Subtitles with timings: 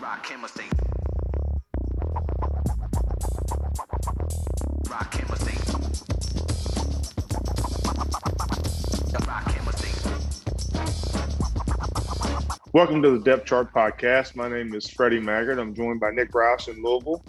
[0.00, 0.64] Rock chemistry.
[4.88, 5.56] Rock chemistry.
[9.26, 9.90] Rock chemistry.
[12.72, 14.36] Welcome to the Depth Chart Podcast.
[14.36, 15.58] My name is Freddie Maggard.
[15.58, 17.24] I'm joined by Nick Rouse in Louisville.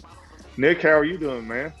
[0.56, 1.72] Nick, how are you doing, man?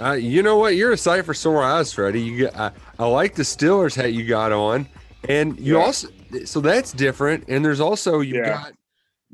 [0.00, 0.74] Uh, you know what?
[0.76, 2.20] You're a sight for sore eyes, Freddie.
[2.22, 2.56] You got,
[2.98, 4.88] I, I like the Steelers hat you got on,
[5.28, 5.84] and you Yeah.
[5.84, 6.08] also
[6.44, 7.44] so that's different.
[7.48, 8.48] And there's also you Yeah.
[8.48, 8.72] got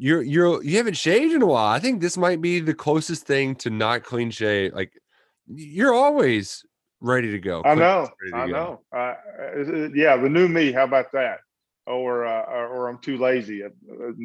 [0.03, 1.67] you're you're you haven't shaved in a while.
[1.67, 4.73] I think this might be the closest thing to not clean shave.
[4.73, 4.93] Like
[5.47, 6.65] you're always
[7.03, 7.61] ready to go.
[7.67, 8.53] I know, I go.
[8.53, 8.81] know.
[8.93, 10.73] Uh, uh, yeah, the new me.
[10.73, 11.41] How about that?
[11.87, 13.69] Or, uh, or, I'm too lazy uh,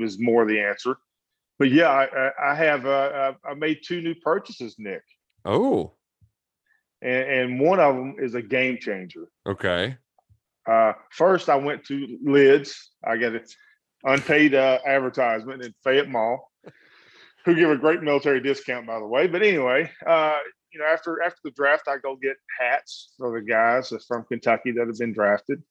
[0.01, 0.97] is more the answer.
[1.57, 2.85] But yeah, I, I- have.
[2.85, 5.01] Uh, uh, I made two new purchases, Nick,
[5.45, 5.93] Oh,
[7.01, 9.27] and, and one of them is a game changer.
[9.47, 9.97] okay.
[10.69, 12.91] Uh, first, I went to Lids.
[13.03, 13.53] I got it
[14.05, 16.51] unpaid uh, advertisement in Fayette Mall,
[17.43, 19.27] who give a great military discount, by the way.
[19.27, 20.37] But anyway, uh,
[20.71, 24.71] you know, after after the draft, I go get hats for the guys from Kentucky
[24.71, 25.61] that have been drafted,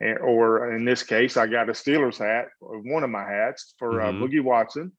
[0.00, 3.74] and, or in this case, I got a Steelers hat, or one of my hats
[3.78, 4.20] for uh, Mhm.
[4.20, 4.92] Boogie Watson.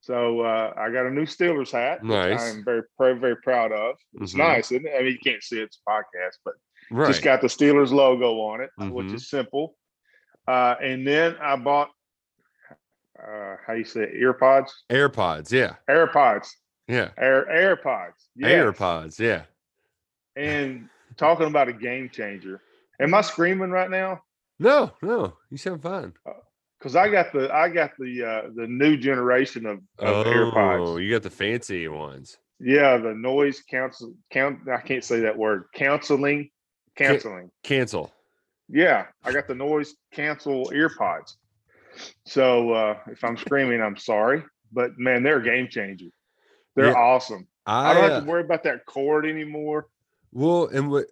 [0.00, 2.02] So uh, I got a new Steelers hat.
[2.04, 2.54] Nice.
[2.54, 3.96] I'm very very very proud of.
[4.20, 4.38] It's Mhm.
[4.38, 4.94] nice, isn't it?
[4.96, 6.54] I mean, you can't see it, it's a podcast, but
[6.90, 7.08] Right.
[7.08, 9.14] just got the Steelers logo on it, which Mhm.
[9.14, 9.76] is simple.
[10.46, 11.90] Uh, and then I bought,
[13.22, 15.52] uh, how you say it, ear pods, AirPods.
[15.52, 15.74] Yeah.
[15.88, 16.48] AirPods,
[16.88, 17.10] Yeah.
[17.18, 18.50] Air AirPods, yes.
[18.50, 19.18] AirPods.
[19.18, 19.42] Yeah.
[20.36, 22.60] And talking about a game changer.
[23.00, 24.22] Am I screaming right now?
[24.58, 26.12] No, no, you sound fine.
[26.78, 31.04] Because I got the I got the uh, the new generation of, of oh, AirPods.
[31.04, 32.36] you got the fancy ones.
[32.58, 34.60] Yeah, the noise counsel count.
[34.72, 35.64] I can't say that word.
[35.74, 36.50] Counseling,
[36.96, 37.50] canceling.
[37.62, 38.12] Cancel.
[38.68, 41.36] Yeah, I got the noise cancel ear pods.
[42.24, 44.42] So uh, if I'm screaming, I'm sorry.
[44.72, 46.10] But man, they're a game changer.
[46.74, 46.94] They're Yeah.
[46.94, 47.46] awesome.
[47.66, 49.88] I I, don't uh, have to worry about that cord anymore.
[50.32, 51.06] Well, and what?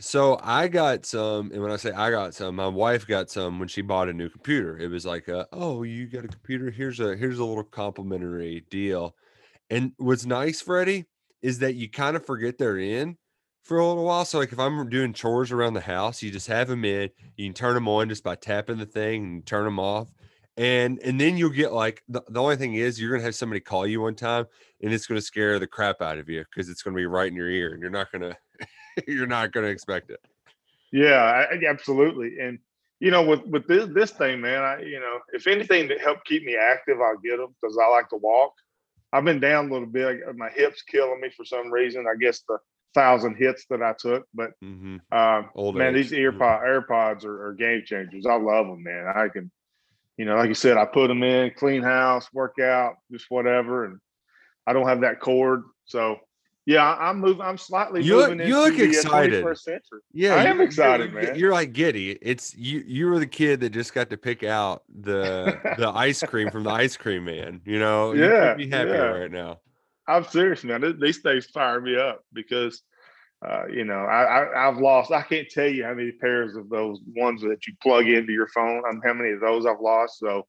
[0.00, 3.58] So I got some, and when I say I got some, my wife got some
[3.58, 4.78] when she bought a new computer.
[4.78, 6.70] It was like, a, "Oh, you got a computer?
[6.70, 9.16] Here's a here's a little complimentary deal."
[9.70, 11.06] And what's nice, Freddie,
[11.42, 13.16] is that you kind of forget they're in
[13.64, 14.24] for a little while.
[14.24, 17.10] So, like, if I'm doing chores around the house, you just have them in.
[17.36, 20.12] You can turn them on just by tapping the thing and turn them off.
[20.56, 23.60] And and then you'll get like the, the only thing is you're gonna have somebody
[23.60, 24.46] call you one time
[24.82, 27.36] and it's gonna scare the crap out of you because it's gonna be right in
[27.36, 28.36] your ear and you're not gonna
[29.06, 30.18] you're not to expect it.
[30.90, 32.40] Yeah, I- absolutely.
[32.40, 32.58] And
[32.98, 36.24] you know, with with this this thing, man, I you know, if anything to help
[36.24, 38.54] keep me active, I'll get them because I like to walk.
[39.12, 40.20] I've been down a little bit.
[40.36, 42.06] My hips killing me for some reason.
[42.08, 42.58] I guess the
[42.94, 44.96] thousand hits that I took, but Mm-hmm.
[45.54, 46.10] Old man, age.
[46.10, 48.26] these earpod AirPods are, are game changers.
[48.26, 49.06] I love them, man.
[49.14, 49.50] I can,
[50.16, 53.84] you know, like you said, I put them in, clean house, work out, just whatever,
[53.84, 53.98] and
[54.66, 55.62] I don't have that cord.
[55.84, 56.16] So,
[56.66, 57.40] yeah, I'm moving.
[57.40, 59.46] I'm slightly You look- moving you into look uh, excited.
[60.12, 61.38] Yeah, I am excited, you're, man.
[61.38, 62.10] You're like giddy.
[62.20, 62.82] It's you.
[62.86, 66.64] You were the kid that just got to pick out the the ice cream from
[66.64, 67.60] the ice cream man.
[67.64, 69.20] You know, Yeah, couldn't be happier yeah.
[69.20, 69.60] right now.
[70.08, 70.98] I'm serious, man.
[71.00, 72.82] These things fire me up because,
[73.46, 75.12] uh, you know, I, I I've lost.
[75.12, 78.48] I can't tell you how many pairs of those ones that you plug into your
[78.48, 78.82] phone.
[78.88, 80.18] Um, how many of those I've lost.
[80.18, 80.46] So,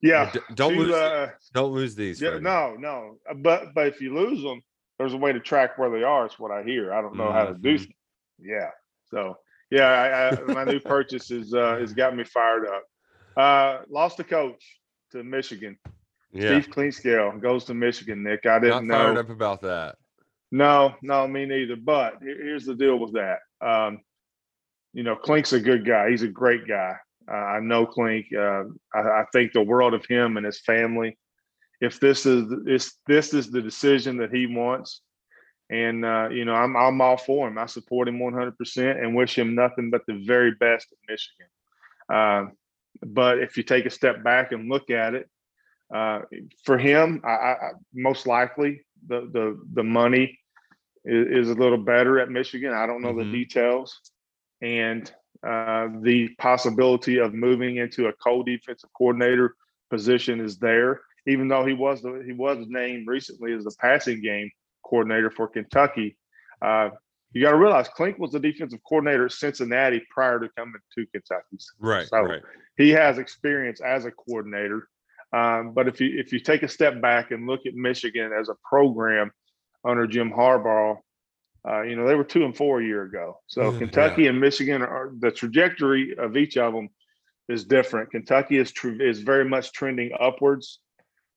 [0.00, 0.92] yeah, D- don't to, lose.
[0.92, 1.50] uh, these.
[1.52, 2.20] Don't lose these.
[2.22, 3.18] Yeah, no, no.
[3.30, 4.62] Uh, But but if you lose them,
[4.98, 6.26] there's a way to track where they are.
[6.26, 6.92] It's what I hear.
[6.92, 7.78] I don't know how to do.
[7.78, 7.92] Mhm.
[8.40, 8.70] Yeah.
[9.06, 9.36] So
[9.70, 12.84] yeah, I, I, my new purchase is uh, has got me fired up.
[13.36, 14.80] Uh, lost a coach
[15.12, 15.78] to Michigan.
[16.32, 18.22] Yeah, Steve Clinkscale goes to Michigan.
[18.22, 19.20] Nick, I not didn't fired know.
[19.20, 19.96] up about that.
[20.50, 21.76] No, no, me neither.
[21.76, 23.38] But here's the deal with that.
[23.60, 24.00] Um,
[24.92, 26.10] you know, Clink's a good guy.
[26.10, 26.96] He's a great guy.
[27.30, 28.26] Uh, I know Clink.
[28.36, 31.18] Uh, I, I think the world of him and his family.
[31.80, 35.02] If this is this this is the decision that he wants,
[35.70, 37.58] and uh, you know, I'm I'm all for him.
[37.58, 41.46] I support him 100 percent and wish him nothing but the very best at Michigan.
[42.08, 42.52] Um,
[43.04, 45.28] but if you take a step back and look at it,
[45.92, 46.20] uh,
[46.64, 47.56] for him, I, I,
[47.94, 50.38] most likely the the the money
[51.04, 52.72] is, is a little better at Michigan.
[52.72, 53.24] I don't know Mhm.
[53.24, 54.00] the details,
[54.60, 55.12] and
[55.46, 59.56] uh, the possibility of moving into a co-defensive coordinator
[59.90, 61.00] position is there.
[61.26, 64.50] Even though he was the, he was named recently as the passing game
[64.84, 66.16] coordinator for Kentucky,
[66.62, 66.90] uh,
[67.32, 71.06] you got to realize Clink was the defensive coordinator at Cincinnati prior to coming to
[71.06, 71.58] Kentucky.
[71.80, 72.42] Right, So, right.
[72.76, 74.88] he has experience as a coordinator.
[75.32, 78.48] Um, but if you if you take a step back and look at Michigan as
[78.48, 79.30] a program
[79.84, 80.98] under Jim Harbaugh,
[81.68, 83.40] uh, you know they were two and four a year ago.
[83.46, 86.90] So Mm, Kentucky and Michigan are the trajectory of each of them
[87.48, 88.10] is different.
[88.10, 90.80] Kentucky is tr- is very much trending upwards,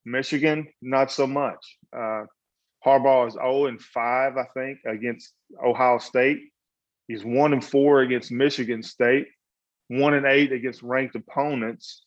[0.06, 1.77] Michigan, not so much.
[1.95, 2.25] Uh,
[2.86, 5.33] Harbaugh is 0 and 5, I think, against
[5.63, 6.39] Ohio State.
[7.07, 9.27] He's one and four against Michigan State,
[9.88, 12.05] one and eight against ranked opponents.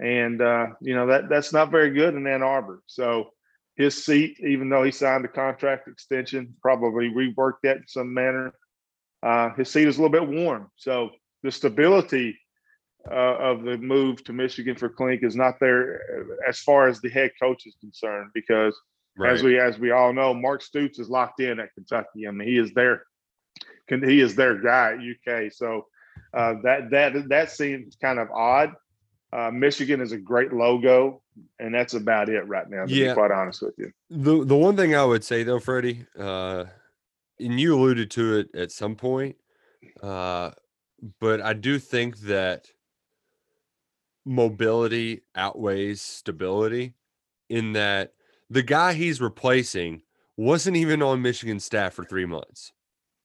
[0.00, 2.82] And uh, you know, that that's not very good in Ann Arbor.
[2.86, 3.30] So
[3.76, 8.52] his seat, even though he signed a contract extension, probably reworked that in some manner.
[9.22, 10.70] Uh, his seat is a little bit warm.
[10.76, 11.10] So
[11.42, 12.38] the stability
[13.10, 17.00] uh, of the move to Michigan for Clink is not there uh, as far as
[17.00, 18.78] the head coach is concerned, because
[19.24, 22.28] as we as we all know, Mark Stoops is locked in at Kentucky.
[22.28, 23.04] I mean, he is their
[23.88, 25.52] he is their guy at UK.
[25.52, 25.86] So
[26.34, 28.72] uh, that that that seems kind of odd.
[29.36, 31.20] Uh, Michigan is a great logo,
[31.58, 32.86] and that's about it right now.
[32.86, 33.08] To Yeah.
[33.08, 33.92] be quite honest with you.
[34.08, 36.64] The the one thing I would say though, Freddie, uh,
[37.38, 39.36] and you alluded to it at some point,
[40.02, 40.52] uh,
[41.20, 42.70] but I do think that
[44.24, 46.94] mobility outweighs stability
[47.50, 48.14] in that
[48.48, 50.02] the guy he's replacing
[50.38, 52.72] wasn't even on Michigan staff for three months.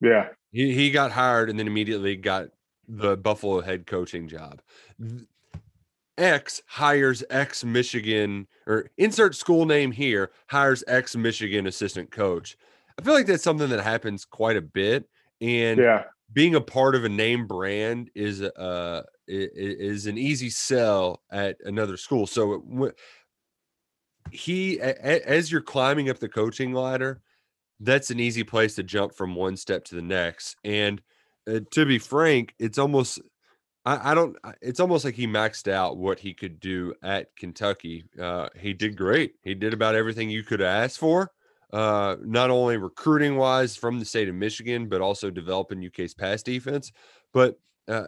[0.01, 2.49] Yeah, He he got hired and then immediately got
[2.87, 4.61] the Buffalo head coaching job.
[6.21, 12.55] X hires X Michigan or insert school name here hires X Michigan assistant coach.
[12.99, 15.09] I feel like that's something that happens quite a bit,
[15.41, 21.23] and yeah, being a part of a name brand is uh is an easy sell
[21.31, 22.27] at another school.
[22.27, 22.95] So it,
[24.29, 27.21] he as you're climbing up the coaching ladder,
[27.79, 30.55] that's an easy place to jump from one step to the next.
[30.63, 31.01] And
[31.49, 33.19] uh, to be frank, it's almost
[33.85, 38.05] I, I don't it's almost like he maxed out what he could do at Kentucky.
[38.19, 39.35] Uh, he did great.
[39.43, 41.31] He did about everything you could ask for.
[41.73, 46.43] Uh, not only recruiting wise from the state of Michigan, but also developing UK's pass
[46.43, 46.91] defense.
[47.33, 47.57] But
[47.87, 48.07] uh,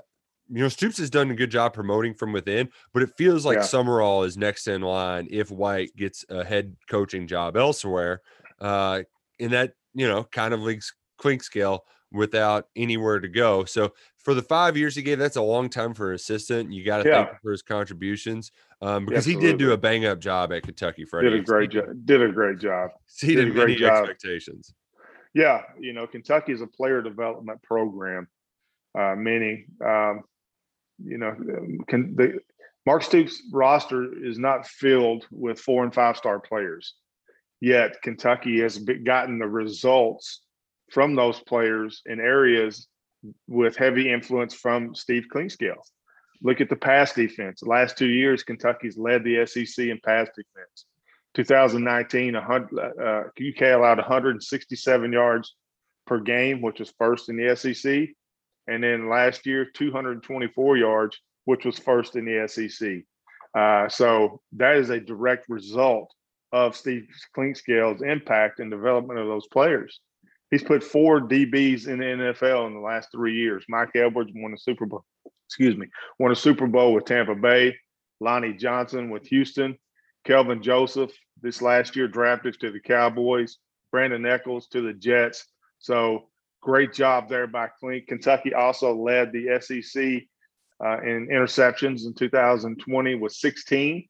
[0.50, 3.56] you know, Stoops has done a good job promoting from within, but it feels like
[3.58, 3.64] Yeah.
[3.64, 8.22] Sumrall is next in line if White gets a head coaching job elsewhere.
[8.60, 9.04] Uh,
[9.40, 11.80] and that, you know, kind of leagues Clinkscale
[12.14, 13.66] without anywhere to go.
[13.66, 16.72] So for the five years he gave, that's a long time for an assistant.
[16.72, 17.16] You got to Yeah.
[17.16, 18.52] thank him for his contributions
[18.82, 21.06] um, because he did do a bang up job at Kentucky.
[21.06, 21.86] Freddie did a great job.
[22.06, 22.92] Did a great job.
[23.06, 24.00] Exceeded did a great many job.
[24.04, 24.74] expectations.
[25.34, 28.28] Yeah, you know, Kentucky is a player development program,
[28.98, 30.22] uh, meaning, um,
[31.04, 32.40] you know, um, can the
[32.86, 36.94] Mark Stoops roster is not filled with four and five star players.
[37.62, 40.42] Yet Kentucky has gotten the results
[40.94, 42.88] from those players in areas
[43.48, 45.82] with heavy influence from Steve Clinkscale.
[46.42, 47.62] Look at the pass defense.
[47.62, 50.86] The last two years, Kentucky's led the SEC in pass defense.
[51.36, 55.56] 2019, uh, UK allowed 167 yards
[56.06, 58.10] per game, which was first in the SEC.
[58.68, 63.04] And then last year, 224 yards, which was first in the SEC.
[63.58, 66.14] Uh, so that is a direct result
[66.52, 70.00] of Steve Clinkscale's impact and development of those players.
[70.54, 73.66] He's put four DBs in the NFL in the last three years.
[73.68, 75.04] Mike Edwards won a Super Bowl,
[75.48, 75.88] excuse me,
[76.20, 77.76] won a Super Bowl with Tampa Bay.
[78.20, 79.76] Lonnie Johnson with Houston.
[80.26, 81.12] Kelvin Joseph
[81.42, 83.58] this last year drafted to the Cowboys.
[83.92, 85.48] Brandin Echols to the Jets.
[85.80, 86.30] So
[86.62, 88.06] great job there by Clink.
[88.06, 90.22] Kentucky also led the SEC
[90.86, 94.08] uh, in interceptions in 2020 with 16.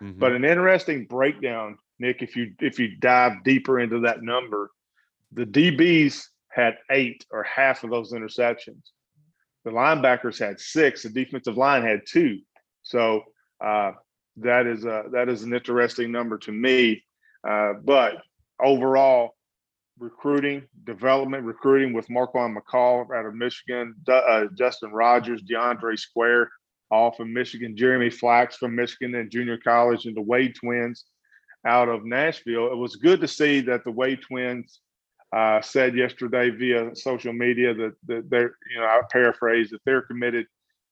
[0.00, 0.18] Mhm.
[0.18, 4.70] But an interesting breakdown, Nick, if you if you dive deeper into that number,
[5.34, 8.90] the DBs had eight or half of those interceptions.
[9.64, 11.02] The linebackers had six.
[11.02, 12.40] The defensive line had two.
[12.82, 13.22] So
[13.64, 13.92] uh,
[14.36, 17.02] that is a that is an interesting number to me.
[17.48, 18.16] Uh, but
[18.62, 19.30] overall,
[19.98, 26.50] recruiting, development, recruiting with Marquan McCall out of Michigan, uh, Justin Rogers, DeAndre Square,
[26.90, 31.04] all from Michigan, Jeremy Flax from Michigan and junior college, and the Wade twins
[31.64, 32.72] out of Nashville.
[32.72, 34.80] It was good to see that the Wade twins
[35.32, 40.02] uh, said yesterday via social media that, that they're, you know, I paraphrase that they're
[40.02, 40.46] committed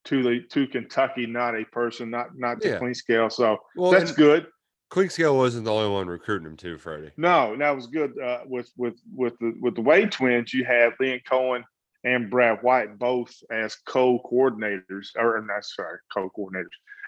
[0.05, 2.79] to the to Kentucky, not a person, not not to Yeah.
[2.79, 3.31] Clinkscale.
[3.31, 4.47] So Well, that's good.
[4.91, 7.11] Clinkscale wasn't the only one recruiting him too, Freddie.
[7.17, 8.17] No, that was good.
[8.19, 11.63] Uh, with with with the with the Wade twins, you had Leon Cohen
[12.03, 16.65] and Brad White both as co-coordinators, or I'm not sorry, co-coordinators,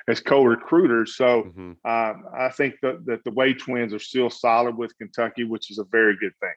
[0.08, 1.16] as co-recruiters.
[1.16, 1.78] So Mhm.
[1.84, 5.80] um, I think that that the Wade twins are still solid with Kentucky, which is
[5.80, 6.54] a very good thing.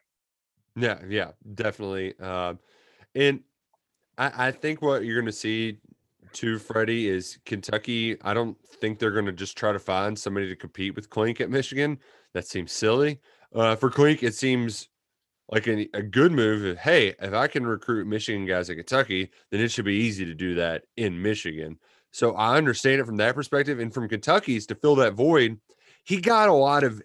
[0.76, 2.18] Yeah, yeah, definitely.
[2.20, 2.58] Um,
[3.14, 3.40] and
[4.18, 5.78] I, I think what you're going to see
[6.32, 8.20] too, Freddie, is Kentucky.
[8.22, 11.40] I don't think they're going to just try to find somebody to compete with Clink
[11.40, 11.98] at Michigan.
[12.34, 13.20] That seems silly.
[13.54, 14.88] Uh, for Clink, it seems
[15.50, 16.76] like a, a good move.
[16.78, 20.34] Hey, if I can recruit Michigan guys at Kentucky, then it should be easy to
[20.34, 21.78] do that in Michigan.
[22.10, 23.78] So I understand it from that perspective.
[23.78, 25.58] And from Kentucky's to fill that void,
[26.04, 27.00] he got a lot of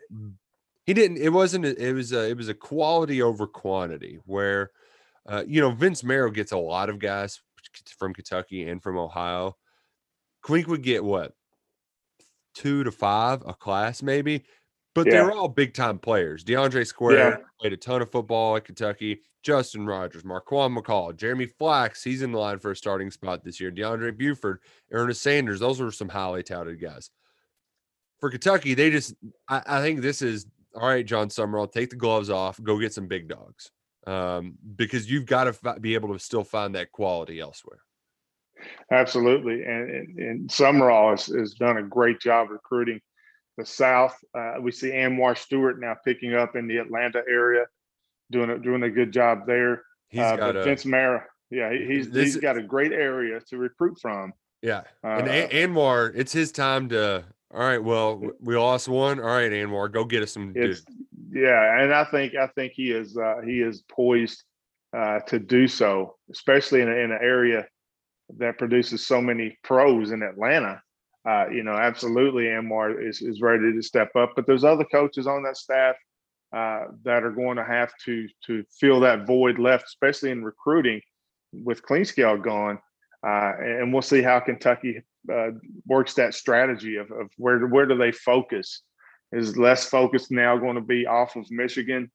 [0.92, 4.72] he didn't it wasn't a- it was a it was a quality over quantity where
[5.26, 7.40] uh, you know Vince Marrow gets a lot of guys
[7.98, 9.56] from Kentucky and from Ohio.
[10.42, 11.34] Clink would get what
[12.54, 14.44] two to five a class maybe,
[14.94, 15.24] but they Yeah.
[15.26, 16.44] were all big time players.
[16.44, 19.22] DeAndre Square played a ton of football at Kentucky.
[19.44, 23.60] Justin Rogers, Marquan McCall, Jeremy Flax, he's in the line for a starting spot this
[23.60, 23.72] year.
[23.72, 24.60] DeAndre Buford,
[24.92, 27.10] Ernest Sanders, those were some highly touted guys.
[28.20, 29.16] For Kentucky, they just,
[29.48, 32.94] I, I think this is all right, Jon Sumrall, take the gloves off, go get
[32.94, 33.72] some big dogs
[34.08, 37.80] um, because you've got to fi- be able to still find that quality elsewhere.
[38.92, 43.00] Absolutely, and and, and Sumrall has, has done a great job recruiting
[43.58, 44.16] the South.
[44.38, 47.66] Uh, we see Anwar Stewart now picking up in the Atlanta area,
[48.32, 49.84] doing a, doing a good job there.
[50.10, 53.58] He's uh, got a, Vince Marrow, yeah, he- he's he's got a great area to
[53.58, 54.34] recruit from.
[54.62, 54.84] yeah.
[55.04, 59.20] Uh, And A- Anwar, it's his time to, all right, well, we lost one.
[59.20, 60.54] All right, Anwar, go get us some.
[60.54, 60.72] dude.
[60.72, 60.84] it's
[61.32, 64.44] yeah, and I think I think he is uh, he is poised
[64.96, 67.68] uh, to do so, especially in, a, in an area
[68.38, 70.82] that produces so many pros in Atlanta.
[71.28, 74.34] Uh, you know, absolutely, Anwar is is ready to step up.
[74.36, 75.96] But there's other coaches on that staff
[76.56, 81.02] uh, that are going to have to to fill that void left, especially in recruiting
[81.54, 82.80] with Clinkscale gone.
[83.26, 85.02] Uh, and we'll see how Kentucky
[85.32, 85.50] uh,
[85.86, 88.82] works that strategy of, of where where do they focus
[89.32, 92.12] is less focus now going to be off of Michigan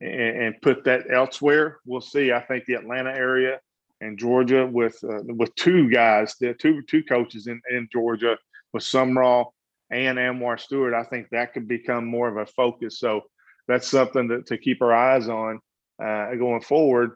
[0.00, 1.78] and, and put that elsewhere.
[1.86, 2.32] We'll see.
[2.32, 3.60] I think the Atlanta area
[4.00, 8.36] and Georgia with uh, with two guys, the two two coaches in, in Georgia
[8.72, 9.52] with Sumrall
[9.90, 12.98] and Anwar Stewart, I think that could become more of a focus.
[12.98, 13.22] So
[13.66, 15.60] that's something to, to keep our eyes on
[16.02, 17.12] uh, going forward.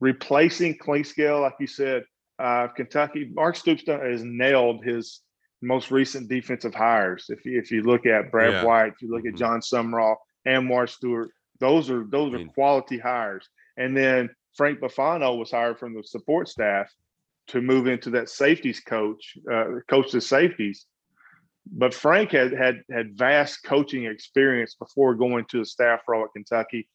[0.00, 2.04] Replacing Clinkscale, like you said,
[2.42, 5.20] uh, Kentucky, Mark Stoops has nailed his
[5.62, 7.26] most recent defensive hires.
[7.28, 8.64] If you, if you look at Brad Yeah.
[8.64, 9.38] White, if you look at Mhm.
[9.38, 11.30] Jon Sumrall, Anwar Stewart,
[11.60, 13.48] those are those are quality hires.
[13.76, 16.92] And then Frank Buffano was hired from the support staff
[17.48, 20.86] to move into that safeties coach, uh, coach the safeties.
[21.70, 26.32] But Frank had had had vast coaching experience before going to the staff role at
[26.32, 26.88] Kentucky.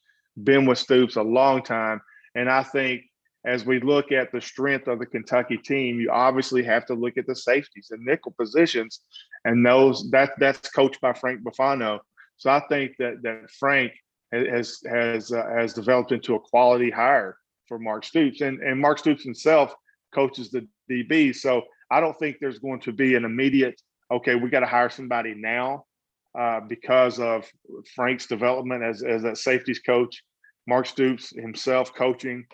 [0.44, 2.02] Been with Stoops a long time,
[2.36, 3.07] and I think
[3.48, 7.18] as we look at the strength of the Kentucky team, you obviously have to look
[7.18, 9.00] at the safeties and nickel positions,
[9.46, 12.00] and those that that's coached by Frank Buffano.
[12.36, 13.94] So I think that that Frank
[14.34, 17.38] has has uh, has developed into a quality hire
[17.70, 19.74] for Mark Stoops, and and Mark Stoops himself
[20.14, 21.34] coaches the DB.
[21.34, 24.90] So I don't think there's going to be an immediate okay, we got to hire
[24.90, 25.86] somebody now
[26.38, 27.50] uh, because of
[27.96, 30.22] Frank's development as as that safeties coach,
[30.68, 32.46] Mark Stoops himself coaching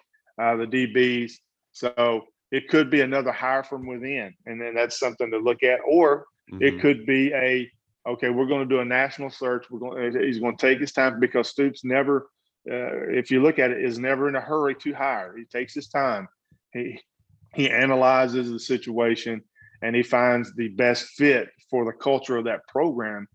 [0.42, 1.34] uh, the DBs.
[1.72, 5.80] So it could be another hire from within, and then that's something to look at.
[5.88, 6.26] Or
[6.60, 6.82] it Mhm.
[6.82, 7.72] could be a
[8.06, 9.70] okay, we're going to do a national search.
[9.72, 10.22] We're going.
[10.22, 12.30] He's going to take his time because Stoops never,
[12.70, 15.36] uh, if you look at it, is never in a hurry to hire.
[15.38, 16.28] He takes his time.
[16.74, 17.00] He
[17.56, 19.44] he analyzes the situation
[19.84, 23.28] and he finds the best fit for the culture of that program.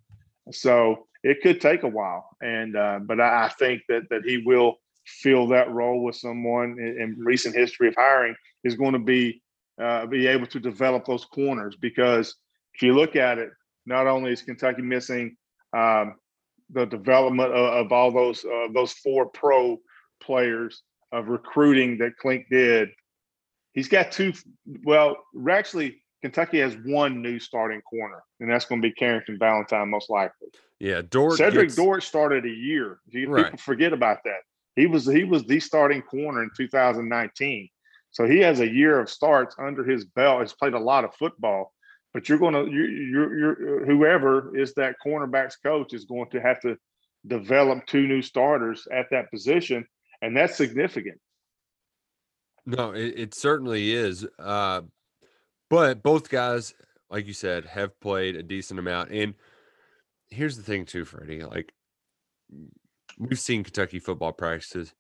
[0.51, 4.39] So it could take a while, and uh, but I, I think that that he
[4.39, 4.77] will
[5.09, 8.35] fill that role with someone in, in recent history of hiring
[8.65, 9.43] is going to be
[9.83, 12.35] uh, be able to develop those corners because
[12.75, 13.51] if you look at it,
[13.87, 15.37] not only is Kentucky missing
[15.77, 16.17] um,
[16.71, 19.79] the development of, of all those uh, those four pro
[20.21, 22.89] players of recruiting that Clink did,
[23.73, 24.33] he's got two.
[24.85, 25.17] Well,
[25.51, 30.11] actually, Kentucky has one new starting corner, and that's going to be Carrington Valentine, most
[30.11, 30.49] likely.
[30.81, 31.37] Yeah, Dort.
[31.39, 32.99] Cedric gets- Dort started a year.
[33.09, 33.45] You- Right.
[33.47, 34.41] People forget about that.
[34.79, 37.69] He was he was the starting corner in 2019.
[38.13, 40.41] So he has a year of starts under his belt.
[40.43, 41.73] He's played a lot of football,
[42.15, 46.41] but you're going to you you're, you're whoever is that cornerbacks coach is going to
[46.41, 46.77] have to
[47.27, 49.85] develop two new starters at that position,
[50.23, 51.19] and that's significant.
[52.65, 54.27] No, it, it certainly is.
[54.39, 54.83] Uh,
[55.69, 56.73] but both guys,
[57.11, 59.11] like you said, have played a decent amount.
[59.11, 59.35] And
[60.29, 61.43] here's the thing, too, Freddie.
[61.43, 61.73] Like
[63.19, 64.95] we've seen Kentucky football practices.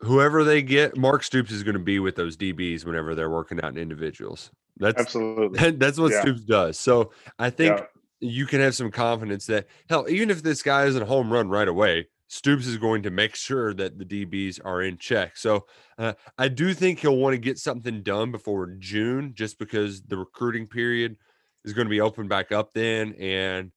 [0.00, 3.60] Whoever they get, Mark Stoops is going to be with those DBs whenever they're working
[3.62, 4.50] out in individuals.
[4.78, 5.70] That's Absolutely.
[5.72, 6.22] that's what Yeah.
[6.22, 6.78] Stoops does.
[6.78, 7.84] So I think Yeah.
[8.20, 11.48] you can have some confidence that hell, even if this guy isn't a home run
[11.48, 15.36] right away, Stoops is going to make sure that the DBs are in check.
[15.36, 15.66] So
[15.98, 20.16] uh, I do think he'll want to get something done before June, just because the
[20.16, 21.16] recruiting period
[21.64, 23.12] is going to be open back up then.
[23.20, 23.70] And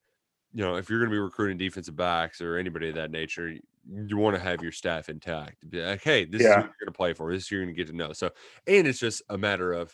[0.56, 3.50] you know, if you're going to be recruiting defensive backs or anybody of that nature,
[3.88, 5.70] you, want to have your staff intact.
[5.70, 6.56] Be like, hey, this is Yeah.
[6.56, 7.32] who you're going to play for.
[7.34, 8.14] This is who you're going to get to know.
[8.14, 8.32] So,
[8.66, 9.94] and it's just a matter of,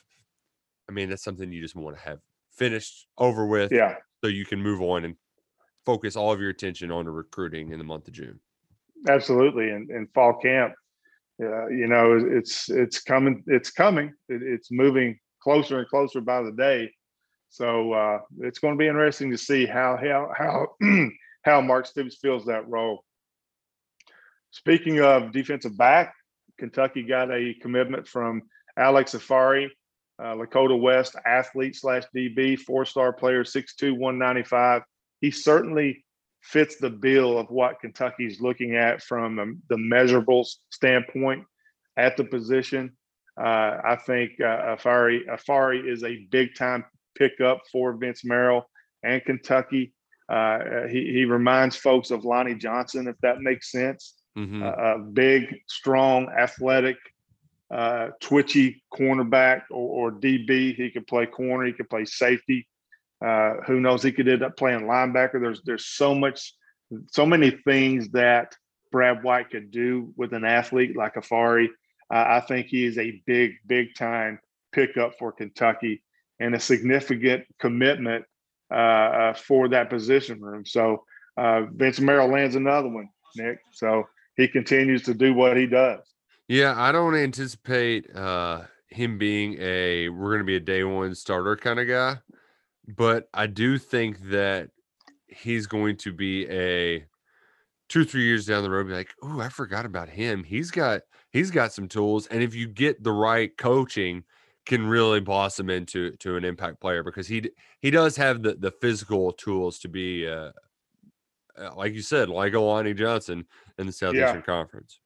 [0.88, 2.20] I mean, that's something you just want to have
[2.52, 3.96] finished over with Yeah.
[4.24, 5.16] so you can move on and
[5.84, 8.40] focus all of your attention on the recruiting in the month of June.
[9.10, 10.76] Absolutely, and, and fall camp,
[11.42, 16.44] uh, you know, it's it's coming, it's coming, it, it's moving closer and closer by
[16.44, 16.94] the day.
[17.52, 20.68] So uh, it's going to be interesting to see how how how
[21.44, 23.04] how Mark Stoops fills that role.
[24.52, 26.14] Speaking of defensive back,
[26.58, 28.44] Kentucky got a commitment from
[28.78, 29.68] Alex Afari,
[30.18, 34.84] uh, Lakota West athlete slash DB, four star player, 6'2, 195.
[35.20, 36.06] He certainly
[36.42, 41.44] fits the bill of what Kentucky's looking at from the, the measurables standpoint
[41.98, 42.94] at the position.
[43.38, 48.66] Uh, I think uh, Afari, Afari is a big time pickup for Vince Marrow
[49.04, 49.94] and Kentucky.
[50.30, 54.16] Uh, he, he reminds folks of Lonnie Johnson, if that makes sense.
[54.38, 54.64] Mhm.
[54.64, 56.96] A a big, strong, athletic,
[57.70, 60.74] uh, twitchy cornerback or, or DB.
[60.76, 61.66] He could play corner.
[61.66, 62.68] He could play safety.
[63.24, 64.02] Uh, who knows?
[64.04, 65.42] He could end up playing linebacker.
[65.42, 66.54] There's there's so much,
[67.12, 68.56] so many things that
[68.92, 71.68] Brad White could do with an athlete like Afari.
[72.14, 74.40] Uh, I think he is a big, big time
[74.72, 76.04] pickup for Kentucky
[76.42, 78.26] and a significant commitment
[78.72, 80.66] uh, uh, for that position room.
[80.66, 81.04] So
[81.38, 83.60] uh, Vince Marrow lands another one, Nick.
[83.72, 84.04] So
[84.36, 86.00] he continues to do what he does.
[86.48, 91.56] Yeah, I don't anticipate uh him being a we're gonna be a day one starter
[91.56, 92.18] kind of guy,
[92.88, 94.70] but I do think that
[95.28, 97.06] he's going to be a
[97.88, 100.44] two, three years down the road, be like, oh, I forgot about him.
[100.44, 102.28] He's got he's got some tools.
[102.28, 104.24] And if you get the right coaching,
[104.72, 107.52] can really blossom into to an impact player because he
[107.82, 110.52] he does have the the physical tools to be uh
[111.60, 113.46] uh, like you said, like Lonnie Johnson
[113.78, 115.00] in the Southeastern Conference.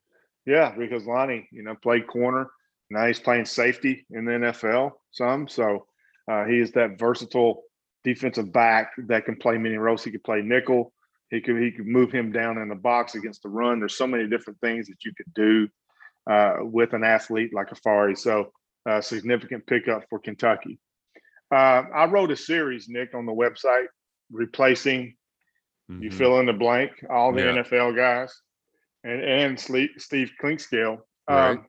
[0.45, 2.51] Yeah, because Lonnie, you know, played corner.
[2.91, 5.47] Now he's playing safety in the NFL some.
[5.47, 5.87] So
[6.31, 7.63] uh, he is that versatile
[8.03, 10.03] defensive back that can play many roles.
[10.03, 10.93] He could play nickel.
[11.31, 13.79] He could he could move him down in the box against the run.
[13.79, 15.67] There's so many different things that you could do
[16.29, 18.15] uh, with an athlete like Afari.
[18.15, 18.51] So
[18.85, 20.79] uh, significant pickup for Kentucky.
[21.51, 23.87] Uh, I wrote a series, Nick, on the website
[24.31, 25.15] replacing
[25.87, 26.13] you Mhm.
[26.13, 27.51] fill in the blank, all the Yeah.
[27.61, 28.33] NFL guys,
[29.03, 31.01] and and Steve Clinkscale.
[31.29, 31.51] Right.
[31.51, 31.67] Um,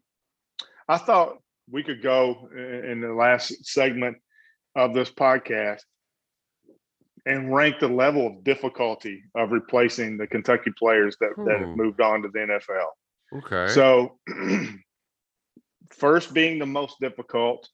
[0.88, 4.16] I thought we could go in the last segment
[4.74, 5.83] of this podcast
[7.26, 11.74] and rank the level of difficulty of replacing the Kentucky players that, that have Hmm.
[11.76, 12.96] moved on to the NFL.
[13.35, 13.66] Okay.
[13.72, 14.18] So,
[15.90, 17.68] first being the most difficult,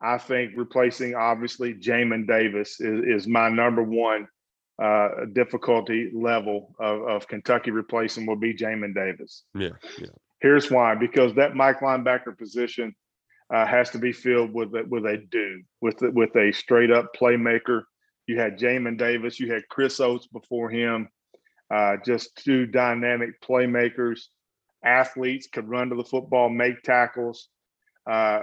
[0.00, 4.26] I think replacing obviously Jamin Davis is, is my number one
[4.82, 9.44] uh, difficulty level of, of Kentucky replacing will be Jamin Davis.
[9.54, 10.08] yeah, yeah.
[10.40, 12.94] Here's why: because that Mike linebacker position
[13.54, 16.90] uh, has to be filled with a, with a dude, with a- with a straight
[16.90, 17.82] up playmaker.
[18.26, 21.08] You had Jamin Davis, you had Chris Oats before him,
[21.72, 24.22] uh, just two dynamic playmakers,
[24.84, 27.48] athletes could run to the football, make tackles.
[28.10, 28.40] Uh,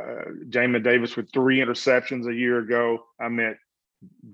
[0.50, 3.04] Jamin Davis with three interceptions a year ago.
[3.20, 3.58] I mean,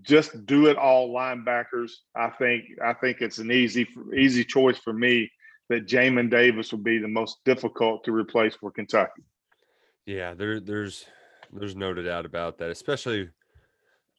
[0.03, 1.91] just do it all linebackers.
[2.15, 5.31] I think I think it's an easy easy choice for me
[5.69, 9.23] that Jamin Davis would be the most difficult to replace for Kentucky.
[10.05, 11.05] Yeah, there there's
[11.51, 13.29] there's no doubt about that, especially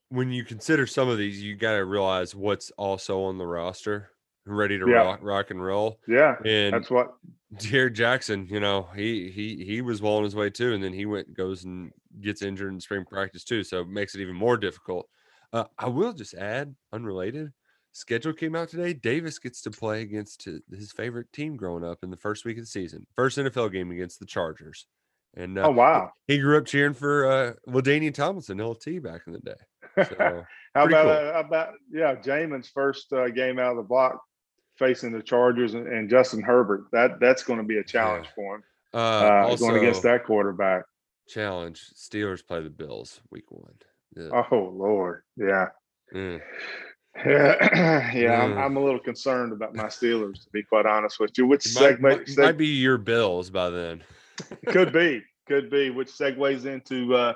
[0.09, 4.11] when you consider some of these, you got to realize what's also on the roster,
[4.44, 4.96] ready to Yeah.
[5.03, 5.99] rock, rock and roll.
[6.09, 7.14] Yeah, And that's what.
[7.58, 10.92] Jared Jackson, you know, he he he was well on his way too, and then
[10.92, 14.34] he went goes and gets injured in spring practice too, so it makes it even
[14.34, 15.08] more difficult.
[15.52, 17.52] Uh, I will just add, unrelated,
[17.92, 18.92] schedule came out today.
[18.92, 22.62] Davis gets to play against his favorite team growing up in the first week of
[22.62, 24.86] the season, first NFL game against the Chargers,
[25.34, 26.10] and uh, Oh wow!
[26.26, 30.04] he grew up cheering for uh, LaDainian Tomlinson, LT, back in the day.
[30.08, 31.10] So how about cool.
[31.10, 34.20] uh, how about yeah, Jamin's first uh, game out of the block
[34.78, 36.84] facing the Chargers and, and Justin Herbert.
[36.92, 38.32] That that's going to be a challenge Yeah.
[38.34, 38.64] for him.
[38.94, 40.84] uh, Uh, also, going against that quarterback.
[41.28, 43.74] challenge: Steelers play the Bills week one.
[44.16, 44.42] Yeah.
[44.50, 45.68] Oh Lord, yeah.
[46.14, 46.40] Mm.
[47.24, 48.58] Yeah, yeah, I'm, Mm.
[48.58, 51.46] I'm a little concerned about my Steelers, to be quite honest with you.
[51.46, 54.02] Which It might, segue, might, seg- might be your Bills by then.
[54.66, 57.32] could be, could be, which segues into, uh,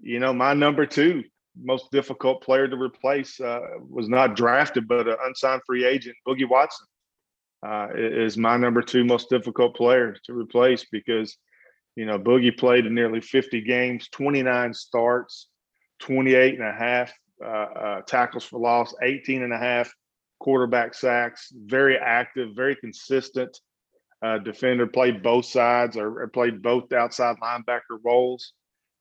[0.00, 1.24] you know, my number two
[1.62, 6.48] most difficult player to replace uh, was not drafted, but an unsigned free agent, Boogie
[6.48, 6.86] Watson,
[7.66, 11.36] uh, is my number two most difficult player to replace because,
[11.96, 15.48] you know, Boogie played in nearly 50 games, 29 starts,
[16.00, 17.12] 28 and a half
[17.44, 19.92] uh, uh, tackles for loss, 18 and a half
[20.38, 23.58] quarterback sacks, very active, very consistent
[24.22, 28.52] uh, defender, played both sides or, or played both outside linebacker roles.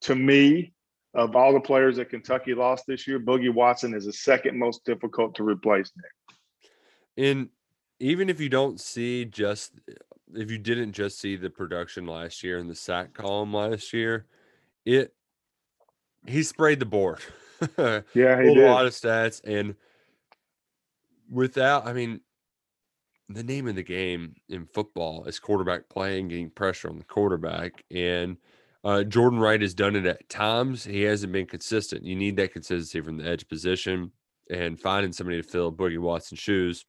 [0.01, 0.73] To me,
[1.17, 4.85] of all the players that Kentucky lost this year, Boogie Watson is the second most
[4.85, 5.91] difficult to replace.
[5.97, 6.71] Nick.
[7.25, 7.49] And
[7.99, 9.73] even if you don't see just
[10.35, 14.27] if you didn't just see the production last year and the sack column last year,
[14.85, 15.13] it
[16.25, 17.19] he sprayed the board.
[17.79, 18.01] Yeah,
[18.39, 18.69] he Pulled a did.
[18.69, 19.73] lot of stats and
[21.27, 22.21] without I mean
[23.29, 27.03] the name of the game in football is quarterback play and getting pressure on the
[27.03, 27.83] quarterback.
[27.89, 28.37] And
[28.83, 30.83] uh, Jordan Wright has done it at times.
[30.83, 32.05] He hasn't been consistent.
[32.05, 34.11] You need that consistency from the edge position
[34.49, 36.85] and finding somebody to fill Boogie Watson's shoes.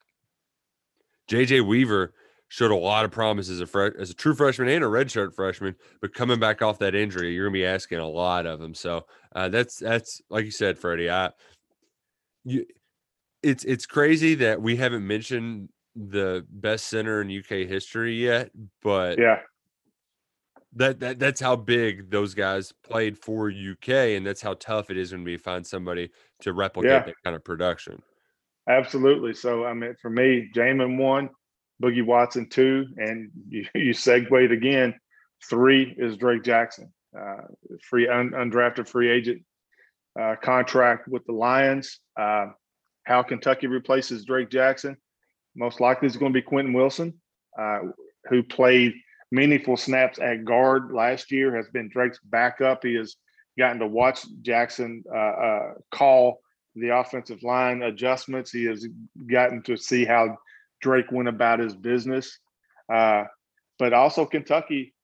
[1.31, 2.15] JJ Weaver
[2.49, 5.35] showed a lot of promise as a fre- as a true freshman and a redshirt
[5.35, 8.75] freshman, but coming back off that injury, you're gonna be asking a lot of him.
[8.75, 11.11] So uh, that's that's like you said, Freddie.
[11.11, 11.31] I
[12.45, 12.65] you
[13.43, 18.51] it's it's crazy that we haven't mentioned the best center in UK history yet,
[18.83, 19.41] but Yeah,
[20.75, 24.97] that, that that's how big those guys played for UK, and that's how tough it
[24.99, 26.11] is be to find somebody
[26.43, 27.03] to replicate Yeah.
[27.05, 28.03] that kind of production.
[28.69, 29.33] absolutely.
[29.35, 31.31] So I mean, for me, Jamin one,
[31.83, 34.95] Boogie Watson two, and you, you segued again.
[35.49, 37.43] Three is Drake Jackson, uh,
[37.83, 39.43] free un, undrafted free agent
[40.21, 42.01] uh, contract with the Lions.
[42.19, 42.47] Uh,
[43.05, 44.97] how Kentucky replaces Drake Jackson?
[45.57, 47.15] Most likely is going to be Quentin Wilson,
[47.59, 47.79] uh,
[48.29, 48.93] who played
[49.31, 51.55] meaningful snaps at guard last year.
[51.55, 52.83] Has been Drake's backup.
[52.83, 53.17] He has
[53.59, 56.41] gotten to watch Jackson uh, uh, call
[56.77, 58.51] the offensive line adjustments.
[58.53, 58.87] He has
[59.31, 60.39] gotten to see how
[60.81, 62.39] Drake went about his business.
[62.93, 63.25] Uh,
[63.79, 64.95] but also Kentucky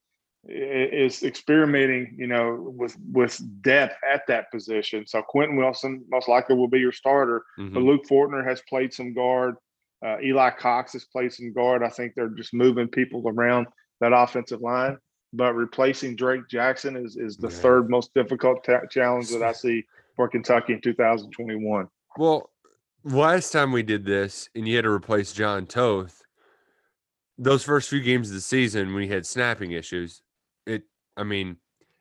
[0.46, 5.06] is experimenting, you know, with with depth at that position.
[5.06, 7.84] So Quentin Wilson most likely will be your starter, but Mhm.
[7.84, 9.56] Luke Fortner has played some guard.
[10.04, 11.82] Uh, Eli Cox has played some guard.
[11.82, 13.66] I think they're just moving people around
[14.00, 14.98] that offensive line.
[15.32, 17.54] But replacing Drake Jackson is is the Yeah.
[17.56, 19.84] third most difficult ta- challenge that I see
[20.16, 21.88] for Kentucky in 2021.
[22.16, 22.50] Well,
[23.02, 26.22] last time we did this, and you had to replace Jon Toth.
[27.36, 30.22] Those first few games of the season, we had snapping issues,
[30.66, 30.84] it.
[31.16, 31.56] I mean,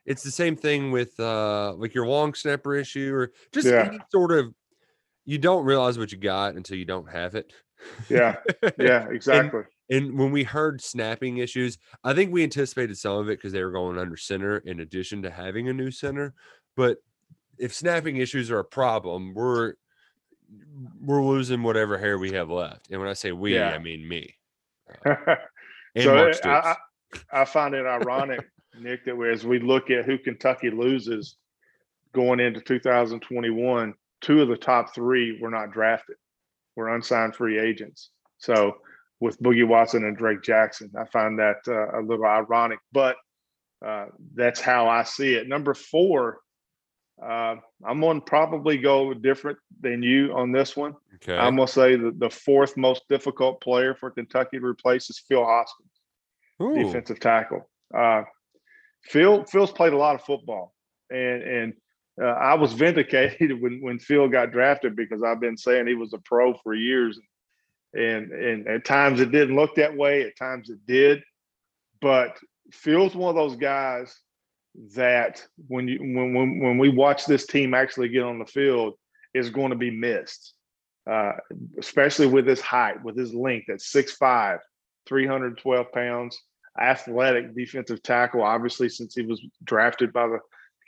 [0.06, 3.86] it's the same thing with uh like your long snapper issue, or just Yeah.
[3.88, 4.54] any sort of.
[5.26, 7.50] You don't realize what you got until you don't have it.
[8.10, 8.36] Yeah,
[8.78, 9.62] yeah, exactly.
[9.94, 13.62] And when we heard snapping issues, I think we anticipated some of it because they
[13.62, 16.34] were going under center in addition to having a new center.
[16.76, 16.98] But
[17.58, 19.74] if snapping issues are a problem, we're
[21.00, 22.90] we're losing whatever hair we have left.
[22.90, 23.70] And when I say we, Yeah.
[23.70, 24.34] I mean me.
[25.96, 28.40] And so eh, I, I, I find it ironic,
[28.80, 31.36] Nick, that as we look at who Kentucky loses
[32.12, 36.16] going into 2021, two of the top three were not drafted,
[36.74, 38.10] were unsigned free agents.
[38.38, 38.78] So
[39.24, 43.16] with Boogie Watson and Drake Jackson, I find that uh, a little ironic, but
[43.84, 45.48] uh, that's how I see it.
[45.48, 46.40] Number four,
[47.22, 47.56] uh,
[47.86, 50.94] I'm going to probably go different than you on this one.
[51.14, 51.38] okay.
[51.38, 55.22] I'm going to say that the fourth most difficult player for Kentucky to replace is
[55.26, 55.88] Phil Hoskins
[56.62, 57.68] Ooh, defensive tackle.
[57.96, 58.24] Uh,
[59.04, 60.74] Phil Phil's played a lot of football,
[61.10, 61.72] and and
[62.20, 66.12] uh, I was vindicated when when Phil got drafted because I've been saying he was
[66.12, 67.18] a pro for years,
[67.94, 71.22] and and at times it didn't look that way, at times it did,
[72.00, 72.38] but
[72.72, 74.16] Phil's one of those guys
[74.94, 78.94] that when you when when when we watch this team actually get on the field
[79.32, 80.54] is going to be missed,
[81.10, 81.32] uh,
[81.78, 84.58] especially with his height, with his length at 6'5",
[85.06, 86.40] 312 pounds,
[86.80, 88.42] athletic defensive tackle.
[88.42, 90.38] Obviously, since he was drafted by the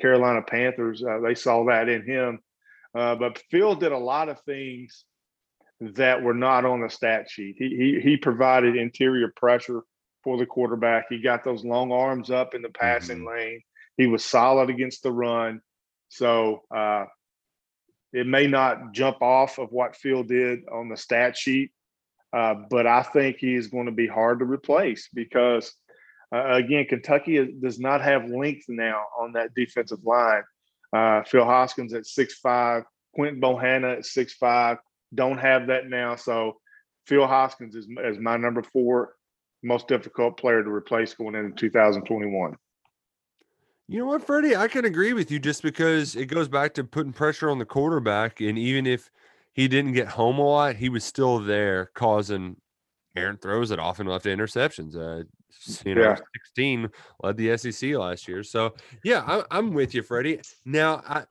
[0.01, 2.40] Carolina Panthers, uh, they saw that in him.
[2.95, 5.05] Uh, but Phil did a lot of things
[5.81, 7.57] that were not on the stat sheet.
[7.59, 9.83] He he, he provided interior pressure
[10.25, 11.07] for the quarterback.
[11.09, 13.61] He got those long arms up in the passing lane.
[13.97, 15.61] He was solid against the run.
[16.09, 17.07] So uh,
[18.12, 21.71] it may not jump off of what Phil did on the stat sheet,
[22.33, 25.73] uh, but I think he is going to be hard to replace because,
[26.35, 30.43] uh, again, Kentucky is- does not have length now on that defensive line.
[30.93, 32.85] Uh, Phil Hoskins at six five,
[33.15, 34.79] Quinton Bohanna at 6'5,
[35.14, 36.16] don't have that now.
[36.16, 36.59] So
[37.07, 39.14] Phil Hoskins is, is my number four
[39.62, 42.57] most difficult player to replace going into 2021.
[43.88, 44.57] You know what, Freddie?
[44.57, 47.64] I can agree with you just because it goes back to putting pressure on the
[47.64, 48.40] quarterback.
[48.40, 49.11] And even if
[49.53, 52.57] he didn't get home a lot, he was still there causing
[53.14, 54.97] errant throws that often left to interceptions.
[54.97, 55.25] Uh,
[55.85, 56.16] you know, Yeah.
[56.35, 56.90] 16
[57.23, 58.42] led the SEC last year.
[58.42, 60.40] So, yeah, I, I'm with you, Freddie.
[60.64, 61.25] Now, I,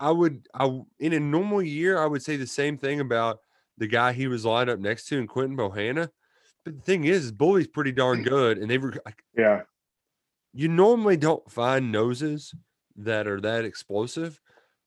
[0.00, 3.40] I would, I in a normal year, I would say the same thing about
[3.76, 6.08] the guy he was lined up next to in Quinton Bohanna.
[6.64, 8.82] But the thing is, Bully's pretty darn good, and they've
[9.36, 9.62] Yeah.
[10.54, 12.54] you normally don't find noses
[12.96, 14.40] that are that explosive,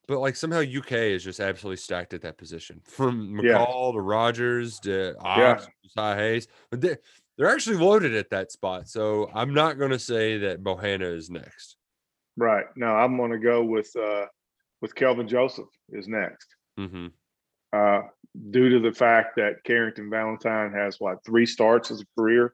[0.07, 3.65] but like somehow UK is just absolutely stacked at that position from Yeah.
[3.65, 5.51] McCall to Rogers to Yeah.
[5.51, 6.47] Ox, Josiah Hayes.
[6.71, 6.97] But they,
[7.37, 8.87] they're actually loaded at that spot.
[8.87, 11.77] So I'm not going to say that Bohanna is next.
[12.37, 12.65] Right.
[12.75, 14.25] No, I'm going to go with uh,
[14.83, 16.47] with Kelvin Joseph is next.
[16.77, 17.07] hmm
[17.71, 18.01] Uh,
[18.51, 22.53] due to the fact that Carrington Valentine has what three starts as a career,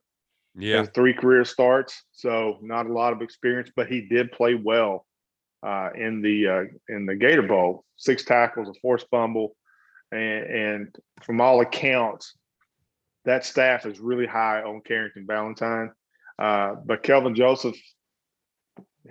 [0.55, 0.85] Yeah.
[0.85, 5.05] three career starts, so not a lot of experience, but he did play well
[5.63, 7.83] uh, in the uh, in the Gator Bowl.
[7.97, 9.55] Six tackles, a forced fumble,
[10.11, 12.37] and, and from all accounts,
[13.25, 15.91] that staff is really high on Carrington Valentine.
[16.37, 17.75] Uh, but Kelvin Joseph,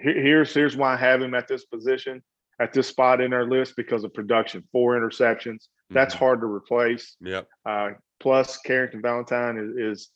[0.01, 2.23] he- here's here's why I have him at this position,
[2.61, 4.65] at this spot in our list because of production.
[4.73, 5.69] Four interceptions.
[5.91, 6.19] That's Mhm.
[6.19, 7.17] hard to replace.
[7.21, 7.49] Yep.
[7.65, 7.91] Uh,
[8.21, 10.11] plus, Carrington Valentine is, is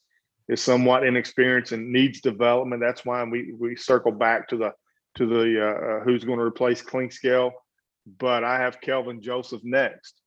[0.49, 2.83] is somewhat inexperienced and needs development.
[2.83, 4.75] That's why we we circle back to the
[5.15, 7.53] to the uh, uh, who's going to replace Clinkscale.
[8.19, 10.21] But I have Kelvin Joseph next,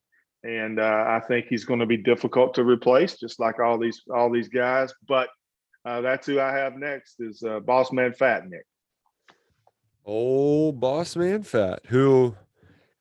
[0.43, 4.01] and uh, I think he's going to be difficult to replace, just like all these
[4.13, 4.93] all these guys.
[5.07, 5.29] But
[5.83, 8.65] uh, that's who I have next is uh, Boss Man Fat Nick.
[10.05, 12.35] Old boss man fat who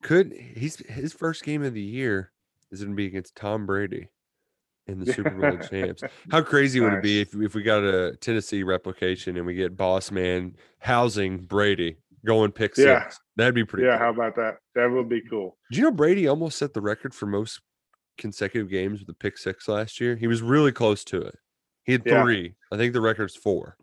[0.03, 2.33] could he's his first game of the year
[2.71, 4.09] is going to be against Tom Brady
[4.87, 6.03] in the Super Bowl champs.
[6.31, 9.77] How crazy would it be if, if we got a Tennessee replication and we get
[9.77, 12.87] boss man housing Brady going pick six?
[12.87, 13.11] Yeah.
[13.37, 14.07] That'd be pretty Yeah, cool.
[14.07, 14.57] how about that?
[14.75, 15.57] That would be cool.
[15.71, 17.61] Did you know Brady almost set the record for most
[18.19, 20.17] consecutive games with a pick six last year?
[20.17, 21.37] He was really close to it.
[21.85, 22.23] He had Yeah.
[22.23, 22.55] three.
[22.73, 23.77] I think the record's four.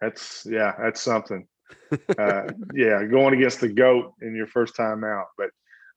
[0.00, 1.46] That's yeah, that's something.
[2.18, 2.42] uh,
[2.74, 5.26] yeah, going against the goat in your first time out.
[5.36, 5.50] But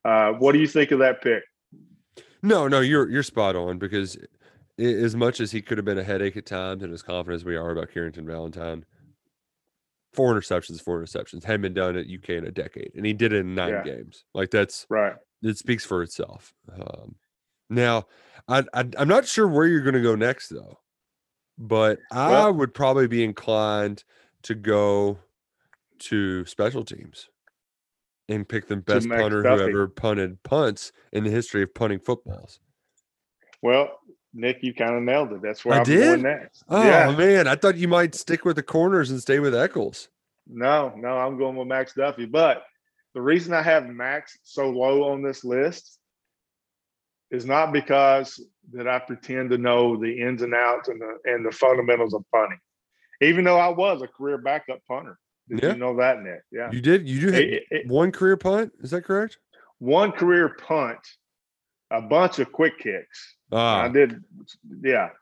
[0.04, 1.42] uh, what do you think of that pick?
[2.42, 4.16] No, no, you're you're spot on because
[4.78, 7.44] as much as he could have been a headache at times, and as confident as
[7.44, 8.84] we are about Carrington Valentine,
[10.14, 13.32] four interceptions, four interceptions hadn't been done at UK in a decade, and he did
[13.32, 13.82] it in nine Yeah.
[13.82, 14.24] games.
[14.34, 15.14] Like that's Right.
[15.42, 16.54] it speaks for itself.
[16.72, 17.16] Um,
[17.68, 18.06] now,
[18.48, 20.78] I, I I'm not sure where you're going to go next though,
[21.58, 24.02] but I would probably be inclined
[24.44, 25.18] to go
[26.00, 27.28] to special teams
[28.28, 29.64] and pick the best punter Duffy.
[29.64, 32.60] who ever punted punts in the history of punting footballs.
[33.62, 33.98] Well,
[34.32, 35.42] Nick, you kind of nailed it.
[35.42, 36.04] That's where I I'm did?
[36.04, 36.62] going next.
[36.68, 37.14] Oh yeah.
[37.16, 40.08] man, I thought you might stick with the corners and stay with Echols.
[40.46, 42.26] No, no, I'm going with Max Duffy.
[42.26, 42.62] But
[43.14, 45.98] the reason I have Max so low on this list
[47.30, 51.44] is not because that I pretend to know the ins and outs and the and
[51.44, 52.58] the fundamentals of punting.
[53.20, 55.18] Even though I was a career backup punter.
[55.50, 55.72] Did Yeah.
[55.72, 56.42] you know that, Nick?
[56.52, 56.70] Yeah.
[56.70, 57.08] You did.
[57.08, 58.72] You do have It- it- one career punt.
[58.80, 59.38] Is that correct?
[59.78, 60.98] one career punt,
[61.90, 63.36] a bunch of quick kicks.
[63.50, 64.22] I Ah, did,
[64.82, 65.08] yeah.
[65.12, 65.16] oh,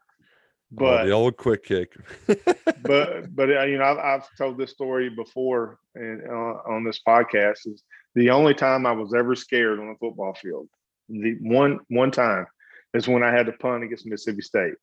[0.72, 1.94] But the old quick kick.
[2.82, 7.00] but but uh, you know I've, I've told this story before and uh, on this
[7.06, 7.84] podcast is
[8.16, 10.68] the only time I was ever scared on a football field.
[11.08, 12.46] The one one time
[12.94, 14.74] is when I had to punt against Mississippi State.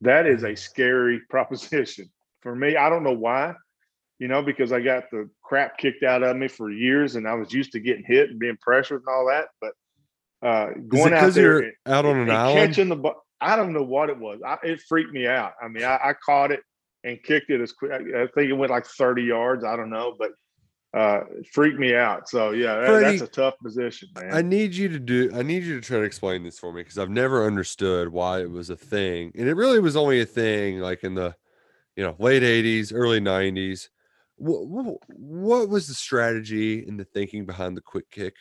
[0.00, 2.06] That is a scary proposition
[2.40, 2.76] for me.
[2.76, 3.54] I don't know why,
[4.18, 7.34] you know, because I got the crap kicked out of me for years, and I
[7.34, 9.48] was used to getting hit and being pressured and all that.
[9.60, 9.72] But
[10.46, 12.68] uh, going out there you're and- out on an and island?
[12.74, 13.24] catching the ball.
[13.40, 14.40] I don't know what it was.
[14.46, 15.54] I, it freaked me out.
[15.60, 16.60] I mean, I, I caught it
[17.02, 17.90] and kicked it as quick.
[17.90, 19.64] I, I think it went like 30 yards.
[19.64, 20.30] I don't know, but
[20.96, 22.28] uh, it freaked me out.
[22.28, 24.32] So yeah, that- that's a tough position, man.
[24.32, 25.32] I need you to do.
[25.34, 28.42] I need you to try to explain this for me because I've never understood why
[28.42, 31.34] it was a thing, and it really was only a thing like in the,
[31.96, 33.88] you know, late '80s, early '90s.
[34.42, 38.34] What, what was the strategy and the thinking behind the quick kick?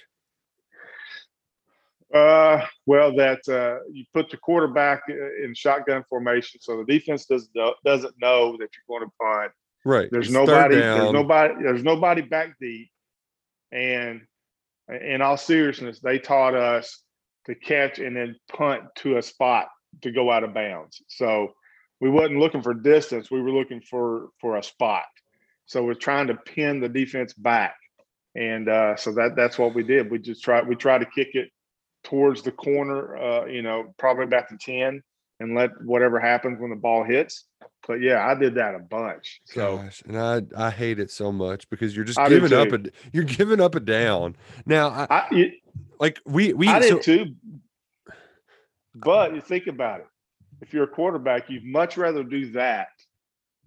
[2.11, 7.25] Uh, well, that uh, you put the quarterback uh, in shotgun formation, so the defense
[7.25, 7.49] does
[7.85, 9.51] doesn't know that you're going to punt.
[9.85, 10.09] Right.
[10.11, 10.75] There's it's nobody.
[10.75, 11.53] There's nobody.
[11.61, 12.89] There's nobody back deep.
[13.71, 14.21] And
[14.89, 17.03] in all seriousness, they taught us
[17.45, 19.67] to catch and then punt to a spot
[20.01, 21.01] to go out of bounds.
[21.07, 21.53] So
[21.99, 23.29] we wasn't looking for distance.
[23.29, 25.05] We were looking for for a spot.
[25.65, 27.75] So we're trying to pin the defense back,
[28.35, 30.11] and uh, so that that's what we did.
[30.11, 30.67] We just tried.
[30.67, 31.49] We tried to kick it
[32.03, 33.17] towards the corner.
[33.17, 35.01] Uh, you know, probably about the ten,
[35.39, 37.45] and let whatever happens when the ball hits.
[37.87, 39.41] But yeah, I did that a bunch.
[39.45, 39.77] So.
[39.77, 42.81] Gosh, and I I hate it so much because you're just I giving up a
[43.13, 44.35] you're giving up a down.
[44.65, 45.51] Now, I, I, you,
[45.99, 47.35] like we we I so- did too.
[48.93, 50.07] But you think about it.
[50.61, 52.89] If you're a quarterback, you'd much rather do that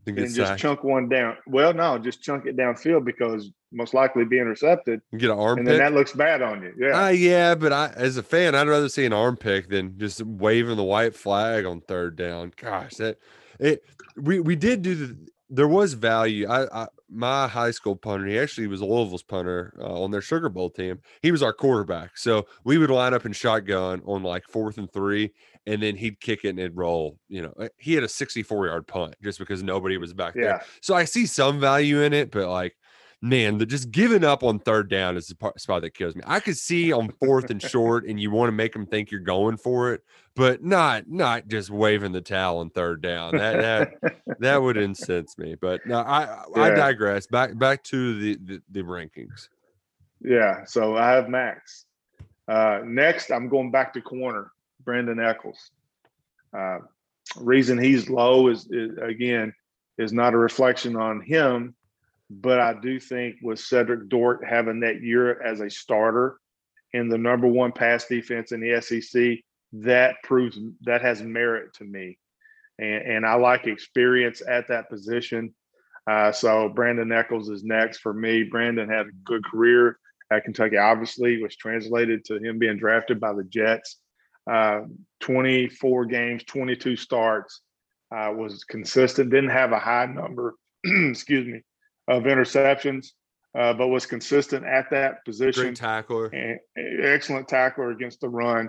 [0.04, 0.60] than just sacked.
[0.60, 1.36] chunk one down.
[1.46, 5.58] Well, no, just chunk it downfield because most likely be intercepted, You get an arm
[5.58, 5.78] and pick.
[5.78, 6.72] then that looks bad on you.
[6.78, 6.92] Yeah.
[6.94, 10.22] Ah, yeah, but I, as a fan, I'd rather see an arm pick than just
[10.22, 12.52] waving the white flag on third down.
[12.56, 13.18] Gosh, that
[13.58, 13.82] it.
[14.16, 15.16] We we did do the.
[15.50, 16.48] There was value.
[16.48, 20.20] I, I my high school punter, he actually was a Louisville's punter uh, on their
[20.20, 21.00] Sugar Bowl team.
[21.22, 22.16] He was our quarterback.
[22.16, 25.32] So we would line up in shotgun on like fourth and three,
[25.66, 27.18] and then he'd kick it and it'd roll.
[27.28, 30.44] You know, uh, he had a 64 yard punt just because nobody was back there.
[30.80, 32.76] So I see some value in it, but like,
[33.24, 36.22] man, the just giving up on third down is the part, spot that kills me.
[36.26, 39.20] I could see on fourth and short, and you want to make them think you're
[39.20, 40.02] going for it,
[40.36, 43.36] but not not just waving the towel on third down.
[43.36, 45.56] That that that would incense me.
[45.60, 47.26] But no, I I digress.
[47.26, 49.48] Back back to the the, the rankings.
[50.20, 51.86] Yeah, so I have Max.
[52.46, 54.52] Uh, next, I'm going back to corner,
[54.84, 55.70] Brandin Echols.
[56.56, 56.80] Uh,
[57.36, 59.52] reason he's low is, is again
[59.96, 61.74] is not a reflection on him,
[62.40, 66.38] but I do think with Cedrick Dort having that year as a starter
[66.92, 69.38] in the number one pass defense in the SEC,
[69.72, 72.18] that proves that has merit to me,
[72.78, 75.54] and and I like experience at that position.
[76.08, 78.48] Uh, so Brandin Echols is next for me.
[78.48, 79.98] Brandin had a good career
[80.30, 83.98] at Kentucky, obviously, which translated to him being drafted by the Jets.
[84.50, 84.82] Uh,
[85.20, 87.62] 24 games, 22 starts,
[88.14, 91.62] uh, was consistent, didn't have a high number, excuse me,
[92.08, 93.08] of interceptions,
[93.58, 95.64] uh, but was consistent at that position.
[95.64, 96.26] Great tackler.
[96.26, 96.58] and
[97.02, 98.68] excellent tackler against the run.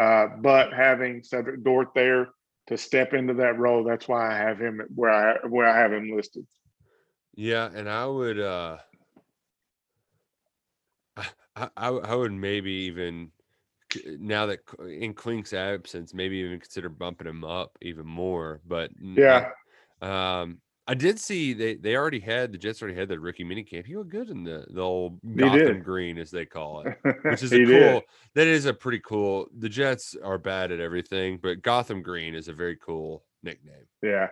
[0.00, 2.28] Uh, but having Cedrick Dort there
[2.68, 5.92] to step into that role, that's why I have him where I where I have
[5.92, 6.46] him listed.
[7.34, 8.78] Yeah, and I would uh
[11.16, 11.26] I,
[11.76, 13.32] I, I would maybe even
[14.06, 18.60] now that in Clink's absence, maybe even consider bumping him up even more.
[18.66, 19.50] But Yeah,
[20.02, 20.60] um,
[20.90, 23.84] I did see they they already had the Jets already had the rookie minicamp.
[23.86, 25.84] He looked good in the the old He Gotham did.
[25.84, 27.66] green as they call it, which is a cool.
[27.66, 28.02] did.
[28.34, 29.48] That is a pretty cool.
[29.58, 34.28] The Jets are bad at everything, but Gotham green is a very cool nickname Yeah,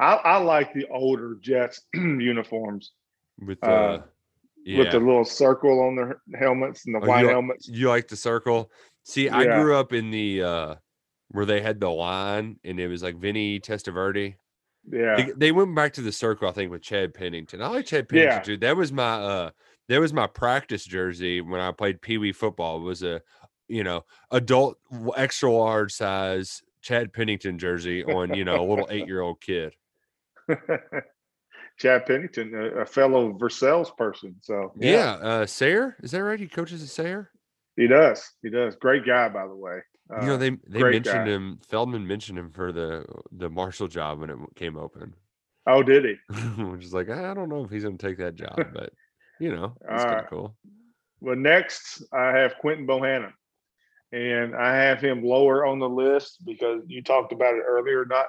[0.00, 2.92] I, I like the older Jets uniforms
[3.38, 3.66] with the.
[3.70, 4.02] Uh,
[4.66, 4.78] yeah.
[4.78, 7.68] with the little circle on their helmets and the Oh, white you, helmets.
[7.68, 8.70] you like the circle?
[9.04, 10.74] See, I grew up in the uh
[11.28, 14.36] where they had the line and it was like Vinny Testaverde.
[14.90, 17.62] Yeah, They, they went back to the circle, I think, with Chad Pennington.
[17.62, 18.42] I like Chad Pennington Yeah.
[18.42, 18.56] too.
[18.58, 19.50] That was my uh
[19.88, 22.78] that was my practice jersey when I played Pee Wee football.
[22.78, 23.22] It was a
[23.68, 24.76] you know adult
[25.16, 29.74] extra large size Chad Pennington jersey on you know a little eight year old kid.
[31.78, 34.36] Chad Pennington, a, a fellow Versailles person.
[34.42, 36.38] So Yeah, uh Sayre is that right?
[36.38, 37.30] He coaches at Sayre.
[37.76, 38.22] he does.
[38.42, 38.76] He does.
[38.76, 39.80] Great guy, by the way.
[40.10, 41.30] You know Uh, they they mentioned guy.
[41.32, 41.58] him.
[41.68, 45.14] Feldman mentioned him for the the Marshall job when it came open.
[45.66, 46.34] oh, did he?
[46.62, 48.92] which is like I don't know if he's going to take that job, but
[49.40, 50.56] you know, it's kind of cool.
[51.20, 53.32] Well, next I have Quinton Bohanna,
[54.12, 58.04] and I have him lower on the list because you talked about it earlier.
[58.04, 58.26] Not,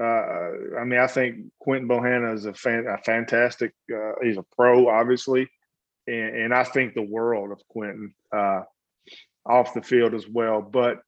[0.00, 3.72] uh, I mean, I think Quinton Bohanna is a, fan, a fantastic.
[3.92, 5.50] Uh, he's a pro, obviously,
[6.06, 8.62] and, and I think the world of Quinton uh,
[9.46, 10.60] off the field as well.
[10.62, 10.98] But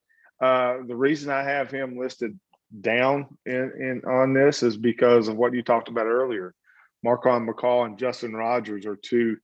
[0.41, 2.39] uh, the reason I have him listed
[2.81, 6.55] down in, in on this is because of what you talked about earlier.
[7.05, 9.37] Marquan McCall and Justin Rogers are two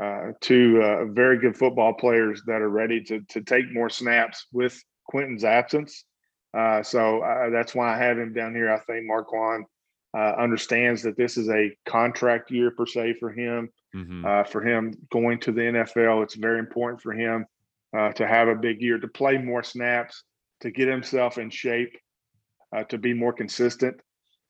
[0.00, 4.46] uh, two uh, very good football players that are ready to to take more snaps
[4.52, 6.04] with Quinton's absence.
[6.56, 8.70] Uh, so uh, that's why I have him down here.
[8.70, 9.64] I think Marquan
[10.16, 13.70] uh, understands that this is a contract year per se for him.
[13.94, 14.24] Mhm.
[14.24, 17.46] Uh, for him going to the NFL, it's very important for him
[17.96, 20.22] uh, to have a big year, to play more snaps,
[20.60, 21.96] to get himself in shape,
[22.76, 23.96] uh, to be more consistent.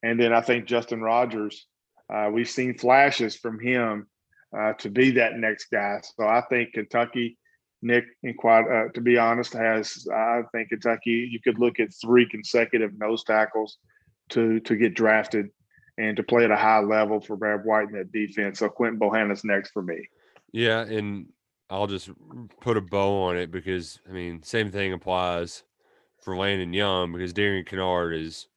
[0.03, 1.67] And then I think Justin Rogers,
[2.13, 4.07] uh, we've seen flashes from him
[4.57, 6.01] uh, to be that next guy.
[6.17, 7.37] So I think Kentucky,
[7.83, 11.29] Nick, and quite uh, to be honest, has I think Kentucky.
[11.31, 13.79] You could look at three consecutive nose tackles
[14.31, 15.49] to to get drafted
[15.99, 18.61] and to play at a high level for Brad White in that defense.
[18.61, 20.09] So Quinton Bohanna's next for me.
[20.53, 21.27] Yeah, and
[21.71, 22.11] I'll just
[22.61, 25.65] put a bow on it because I mean, same thing applies
[26.23, 28.49] for Landon Young because Darian Kinnard is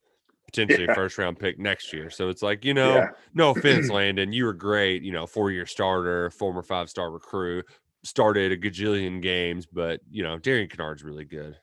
[0.46, 0.92] potentially Yeah.
[0.92, 2.10] a first round pick next year.
[2.10, 3.08] So it's like, you know, Yeah.
[3.34, 7.66] no offense, Landon, you were great, you know, four year starter, former five star recruit,
[8.04, 11.58] started a gajillion games, but you know, Darian Kinnard's really good.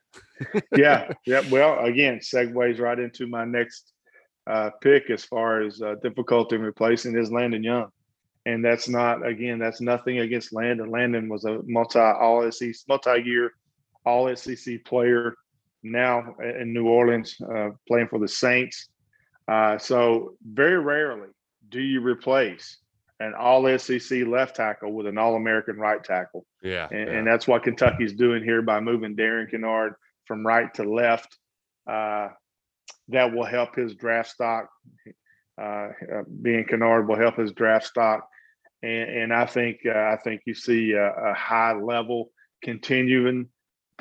[0.77, 1.43] yeah, yeah.
[1.51, 3.93] Well, again, segues right into my next
[4.47, 7.91] uh, pick as far as uh, difficulty in replacing is Landon Young,
[8.49, 10.91] and that's not again that's nothing against Landon.
[10.91, 13.53] Landon was a multi all SEC multi year
[14.05, 15.35] all SEC player
[15.83, 18.89] now in New Orleans uh, playing for the Saints.
[19.47, 21.29] Uh, so very rarely
[21.69, 22.79] do you replace
[23.21, 26.47] an all SEC left tackle with an all American right tackle.
[26.63, 26.89] Yeah.
[26.91, 27.15] And, yeah.
[27.15, 29.95] and that's what Kentucky's doing here by moving Darian Kinnard
[30.25, 31.37] from right to left.
[31.87, 32.29] Uh,
[33.09, 34.69] that will help his draft stock.
[35.61, 38.29] uh, uh, being Kinnard will help his draft stock,
[38.83, 42.31] and and I think uh, I think you see a, a high level
[42.63, 43.49] continuing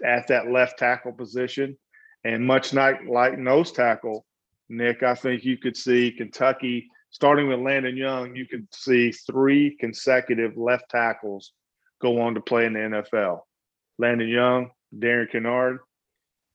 [0.03, 1.77] at that left tackle position,
[2.23, 4.25] and much like like nose tackle,
[4.69, 8.35] Nick, I think you could see Kentucky starting with Landon Young.
[8.35, 11.53] You could see three consecutive left tackles
[12.01, 13.39] go on to play in the NFL.
[13.97, 15.77] Landon Young, Darian Kinnard,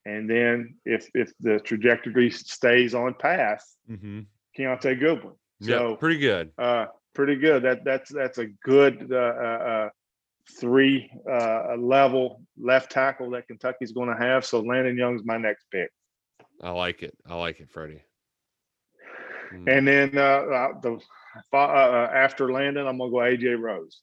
[0.06, 4.20] and then if if the trajectory stays on path, Mm-hmm.
[4.56, 5.34] Kiyaunta Goodwin.
[5.58, 6.52] Yeah, pretty good.
[6.56, 7.62] uh, pretty good.
[7.62, 9.88] That that's that's a good uh, uh, uh,
[10.58, 14.44] three uh, level left tackle that Kentucky's going to have.
[14.44, 15.90] So Landon Young's my next pick,
[16.62, 17.16] I like it.
[17.26, 18.02] I like it, Freddie.
[19.52, 19.68] Mm.
[19.68, 20.98] and then uh, uh, the
[21.52, 24.00] uh, uh, after Landon, I'm gonna go AJ Rose,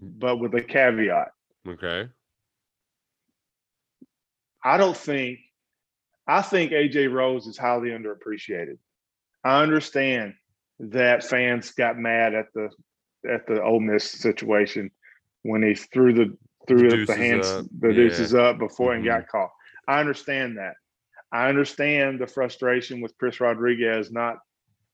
[0.00, 1.28] but with a caveat.
[1.66, 2.08] Okay.
[4.62, 5.38] I don't think
[6.26, 8.78] I think AJ Rose is highly underappreciated.
[9.42, 10.34] I understand
[10.80, 12.70] that fans got mad at the
[13.28, 14.90] at the Ole Miss situation
[15.42, 17.94] when he threw the threw The up the hands up, the yeah.
[17.94, 19.08] deuces up before and Mhm.
[19.08, 19.50] got caught.
[19.86, 20.74] I understand that.
[21.30, 24.38] I understand the frustration with Chris Rodriguez not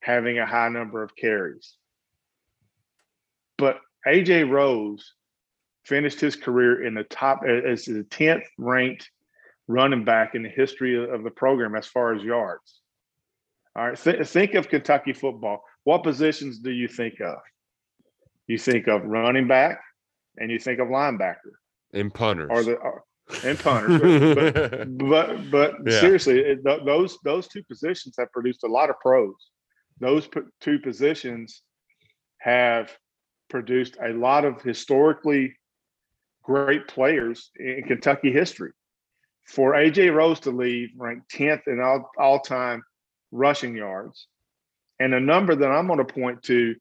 [0.01, 1.75] having a high number of carries.
[3.57, 5.13] But AJ Rose
[5.85, 9.09] finished his career in the top as the 10th ranked
[9.67, 12.81] running back in the history of- of the program as far as yards.
[13.75, 15.63] All right, th- think of Kentucky football.
[15.83, 17.37] What positions do you think of?
[18.47, 19.79] You think of running back
[20.37, 21.53] and you think of linebacker
[21.93, 22.49] And punters.
[22.51, 23.03] or the or,
[23.43, 24.35] and punters.
[24.35, 25.99] but but, but Yeah.
[25.99, 29.33] seriously, it, th- those those two positions have produced a lot of pros.
[29.99, 31.61] Those p- two positions
[32.39, 32.91] have
[33.49, 35.55] produced a lot of historically
[36.43, 38.71] great players in Kentucky history.
[39.47, 42.81] For AJ Rose to leave ranked 10th in all, all time
[43.31, 44.27] rushing yards,
[45.01, 46.75] and a number that I'm going to point to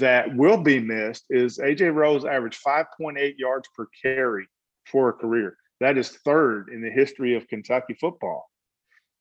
[0.00, 4.46] that will be missed is AJ Rose averaged 5.8 yards per carry
[4.86, 5.56] for a career.
[5.80, 8.48] That is third in the history of Kentucky football.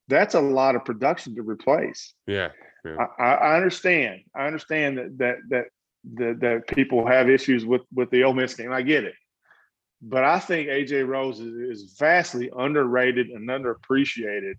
[0.08, 2.14] That's a lot of production to replace.
[2.86, 3.06] yeah.
[3.20, 4.22] I, I I understand.
[4.36, 5.66] I understand that that that
[6.16, 8.72] that, that people have issues with with the Ole Miss game.
[8.72, 9.16] I get it,
[10.02, 14.54] but I think AJ Rose is, is vastly underrated and underappreciated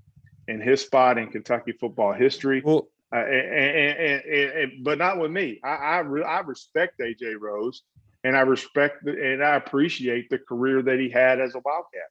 [0.49, 2.61] in his spot in Kentucky football history.
[2.65, 5.61] Well, And, and, and, but not with me.
[5.65, 7.83] I I, re, I respect AJ Rose,
[8.25, 12.03] and I respect the, and I appreciate the career that he had as a Wildcat.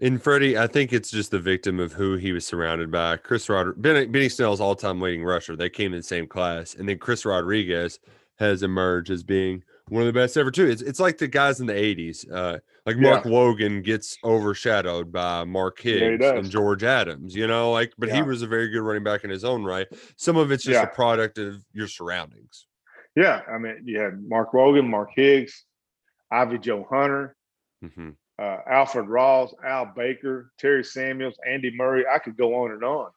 [0.00, 3.16] And Freddie, I think it's just the victim of who he was surrounded by.
[3.16, 5.56] Chris Rod Benny, Benny Snell's all time leading rusher.
[5.56, 6.74] They came in the same class.
[6.74, 7.98] And then Chris Rodriguez
[8.38, 10.68] has emerged as being one of the best ever, too.
[10.68, 12.30] It's, it's like the guys in the 80s.
[12.30, 16.50] Uh, like Mark Logan gets overshadowed by Mark Higgs and.
[16.50, 19.44] George Adams, you know, like, but he was a very good running back in his
[19.44, 19.86] own right.
[20.16, 20.88] Some of it's just Yeah.
[20.88, 22.66] a product of your surroundings.
[23.14, 25.64] Yeah, I mean, you had Mark Logan, Mark Higgs,
[26.30, 27.36] Ivy Joe Hunter,
[27.80, 32.04] hmm uh, Alfred Ross, Al Baker, Terry Samuels, Andy Murray.
[32.12, 33.10] I could go on and on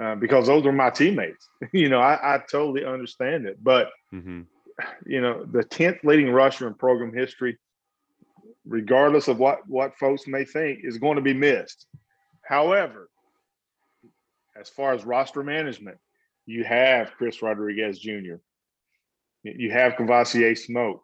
[0.00, 1.48] uh, because those are my teammates.
[1.72, 3.62] you know, I, I totally understand it.
[3.62, 4.42] But, hmm
[5.06, 7.58] you know, the 10th leading rusher in program history,
[8.70, 11.86] regardless of what, what folks may think, is going to be missed.
[12.42, 13.10] However,
[14.58, 15.98] as far as roster management,
[16.46, 18.36] you have Chris Rodriguez Jr.,
[19.42, 21.02] you have Kavosiey Smoke,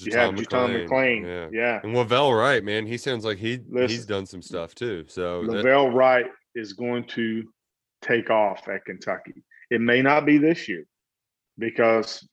[0.00, 1.24] you have JuTahn McClain.
[1.24, 1.48] Yeah.
[1.52, 1.80] yeah.
[1.84, 5.04] And La'Vell Wright, man, he sounds like he he's done some stuff too.
[5.06, 7.44] So that- La'Vell Wright is going to
[8.02, 9.34] take off at Kentucky.
[9.70, 10.84] It may not be this year
[11.58, 12.26] because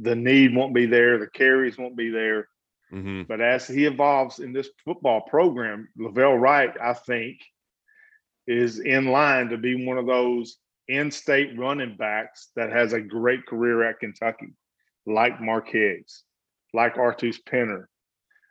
[0.00, 2.46] the need won't be there, the carries won't be there.
[2.92, 3.26] Mhm.
[3.28, 7.40] But as he evolves in this football program, La'Vell Wright, I think,
[8.46, 13.46] is in line to be one of those in-state running backs that has a great
[13.46, 14.54] career at Kentucky,
[15.06, 16.24] like Mark Higgs,
[16.74, 17.88] like Artose Pinner,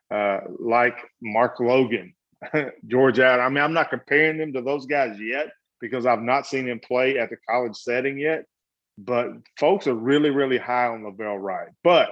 [0.09, 2.13] uh, like Mark Logan,
[2.87, 3.41] George Allen.
[3.41, 6.79] I mean, I'm not comparing them to those guys yet because I've not seen him
[6.79, 8.45] play at the college setting yet.
[8.97, 11.69] But folks are really, really high on La'Vell Wright.
[11.83, 12.09] But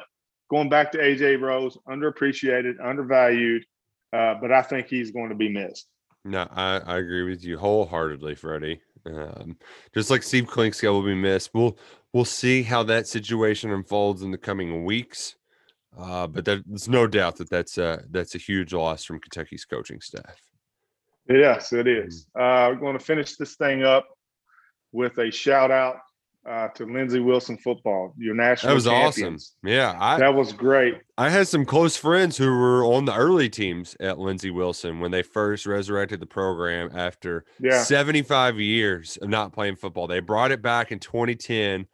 [0.49, 3.65] going back to AJ Rose, underappreciated, undervalued,
[4.13, 5.87] uh, but I think he's going to be missed.
[6.25, 8.81] No, I, I agree with you wholeheartedly, Freddie.
[9.05, 9.57] Um,
[9.93, 11.51] just like Steve Clinkscale will be missed.
[11.53, 11.77] We'll
[12.11, 15.35] we'll see how that situation unfolds in the coming weeks.
[15.97, 20.01] Uh, but there's no doubt that that's a that's a huge loss from Kentucky's coaching
[20.01, 20.41] staff.
[21.29, 22.27] Yes, it is.
[22.35, 24.07] Uh, we're going to finish this thing up
[24.91, 25.97] with a shout out
[26.47, 29.55] uh, to Lindsey Wilson football, your national That was champions.
[29.63, 29.69] awesome.
[29.69, 30.95] Yeah, I That was great.
[31.17, 35.11] I had some close friends who were on the early teams at Lindsey Wilson when
[35.11, 37.83] they first resurrected the program after Yeah.
[37.83, 40.07] 75 years of not playing football.
[40.07, 41.85] They brought it back in 2010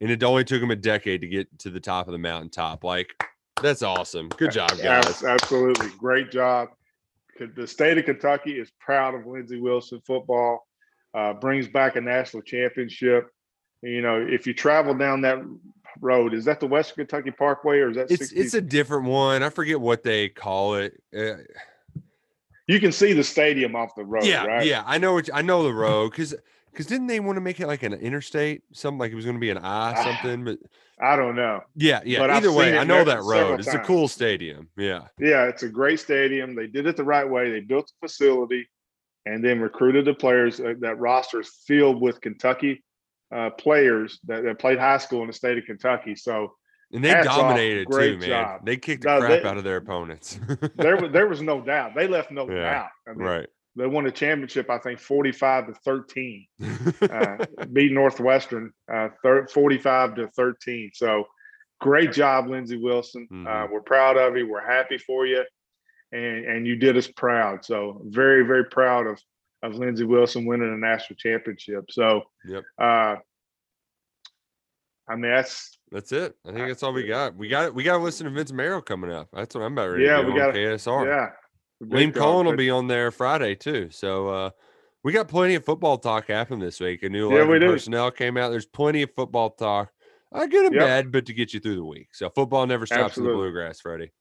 [0.00, 2.82] and it only took him a decade to get to the top of the mountaintop.
[2.84, 3.12] Like,
[3.60, 4.30] that's awesome.
[4.30, 5.22] Good job, guys.
[5.22, 5.88] Absolutely.
[5.98, 6.68] Great job.
[7.54, 10.66] The state of Kentucky is proud of Lindsey Wilson football,
[11.12, 13.28] uh, brings back a national championship.
[13.82, 15.38] You know, if you travel down that
[16.00, 18.36] road, is that the West Kentucky Parkway or is that It's 60?
[18.38, 19.42] it's a different one.
[19.42, 21.02] I forget what they call it.
[21.16, 21.34] Uh,
[22.66, 24.66] you can see the stadium off the road, yeah, right?
[24.66, 24.82] yeah.
[24.86, 25.14] I know.
[25.14, 26.34] What, I know the road because
[26.70, 28.62] because didn't they want to make it like an interstate?
[28.72, 30.58] Something like it was going to be an I Ah, something, but
[31.00, 31.62] I don't know.
[31.74, 32.18] yeah, yeah.
[32.20, 33.60] But I've Either way, I know that road.
[33.60, 34.68] It's a cool stadium.
[34.76, 35.06] Yeah.
[35.18, 36.54] Yeah, it's a great stadium.
[36.54, 37.50] They did it the right way.
[37.50, 38.68] They built the facility
[39.26, 40.60] and then recruited the players.
[40.60, 42.84] Uh, that roster is filled with Kentucky
[43.34, 46.14] uh, players that, that played high school in the state of Kentucky.
[46.16, 46.52] So
[46.92, 47.24] And they off.
[47.24, 48.20] dominated too, man.
[48.28, 48.60] job.
[48.64, 50.38] They kicked the No, crap they- out of their opponents.
[50.76, 51.94] there was there was no doubt.
[51.94, 52.88] They left no Yeah, doubt.
[53.08, 53.46] I mean, right.
[53.76, 56.46] They won the championship, I think, forty-five to thirteen.
[57.02, 57.36] Uh,
[57.72, 60.90] beat Northwestern, uh, thir- forty-five to thirteen.
[60.92, 61.24] So,
[61.80, 63.26] great job, Lindsey Wilson.
[63.30, 63.70] Uh, Mhm.
[63.70, 64.48] we're proud of you.
[64.48, 65.44] We're happy for you,
[66.12, 67.64] and and you did us proud.
[67.64, 69.20] So, very very proud of
[69.62, 71.90] of Lindsey Wilson winning a national championship.
[71.90, 72.64] So, Yep.
[72.78, 73.16] uh,
[75.08, 76.36] I mean that's That's it.
[76.46, 77.34] I think that's all we got.
[77.34, 79.28] We got we got to listen to Vince Marrow coming up.
[79.32, 81.04] That's what I'm about ready Yeah, to do we gotta- KSR.
[81.06, 81.30] yeah.
[81.82, 83.88] Liam Coen will be on there Friday too.
[83.90, 84.50] So uh
[85.02, 87.02] we got plenty of football talk happening this week.
[87.02, 88.50] A new Yeah, 11 we personnel came out.
[88.50, 89.90] There's plenty of football talk.
[90.32, 90.84] Uh, good and Yep.
[90.84, 92.08] bad, but to get you through the week.
[92.12, 94.12] So football never stops in the bluegrass, Freddie.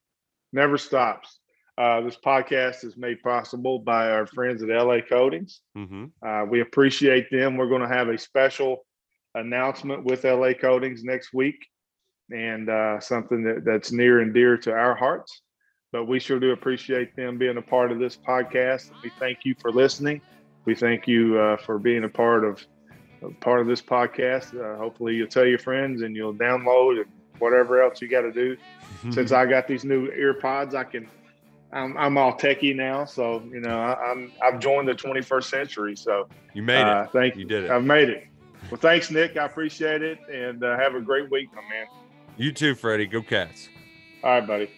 [0.54, 1.39] never stops.
[1.80, 5.62] Uh, this podcast is made possible by our friends at LA Coatings.
[5.74, 7.56] hmm Uh, we appreciate them.
[7.56, 8.86] We're going to have a special
[9.34, 11.56] announcement with LA Coatings next week,
[12.32, 15.42] and uh, something that, that's near and dear to our hearts.
[15.94, 18.84] But we sure do appreciate them being a part of this podcast.
[19.02, 20.22] We thank you for listening.
[20.66, 22.62] We thank you uh, for being a part of
[23.24, 24.54] a part of this podcast.
[24.54, 27.08] Uh, hopefully, you'll tell your friends and you'll download and
[27.40, 28.58] whatever else you got to do
[29.12, 31.08] since I got these new ear pods, I can.
[31.72, 35.96] I'm, I'm all techie now, so you know I, I'm I've joined the 21st century.
[35.96, 37.12] So you made uh, it.
[37.12, 37.72] thank You did it.
[37.72, 38.26] I've made it.
[38.70, 39.38] Well, thanks, Nick.
[39.38, 41.88] I appreciate it, and uh, have a great week, my man.
[42.38, 43.08] You too, Freddie.
[43.08, 43.70] Go Cats.
[44.24, 44.70] All right, buddy.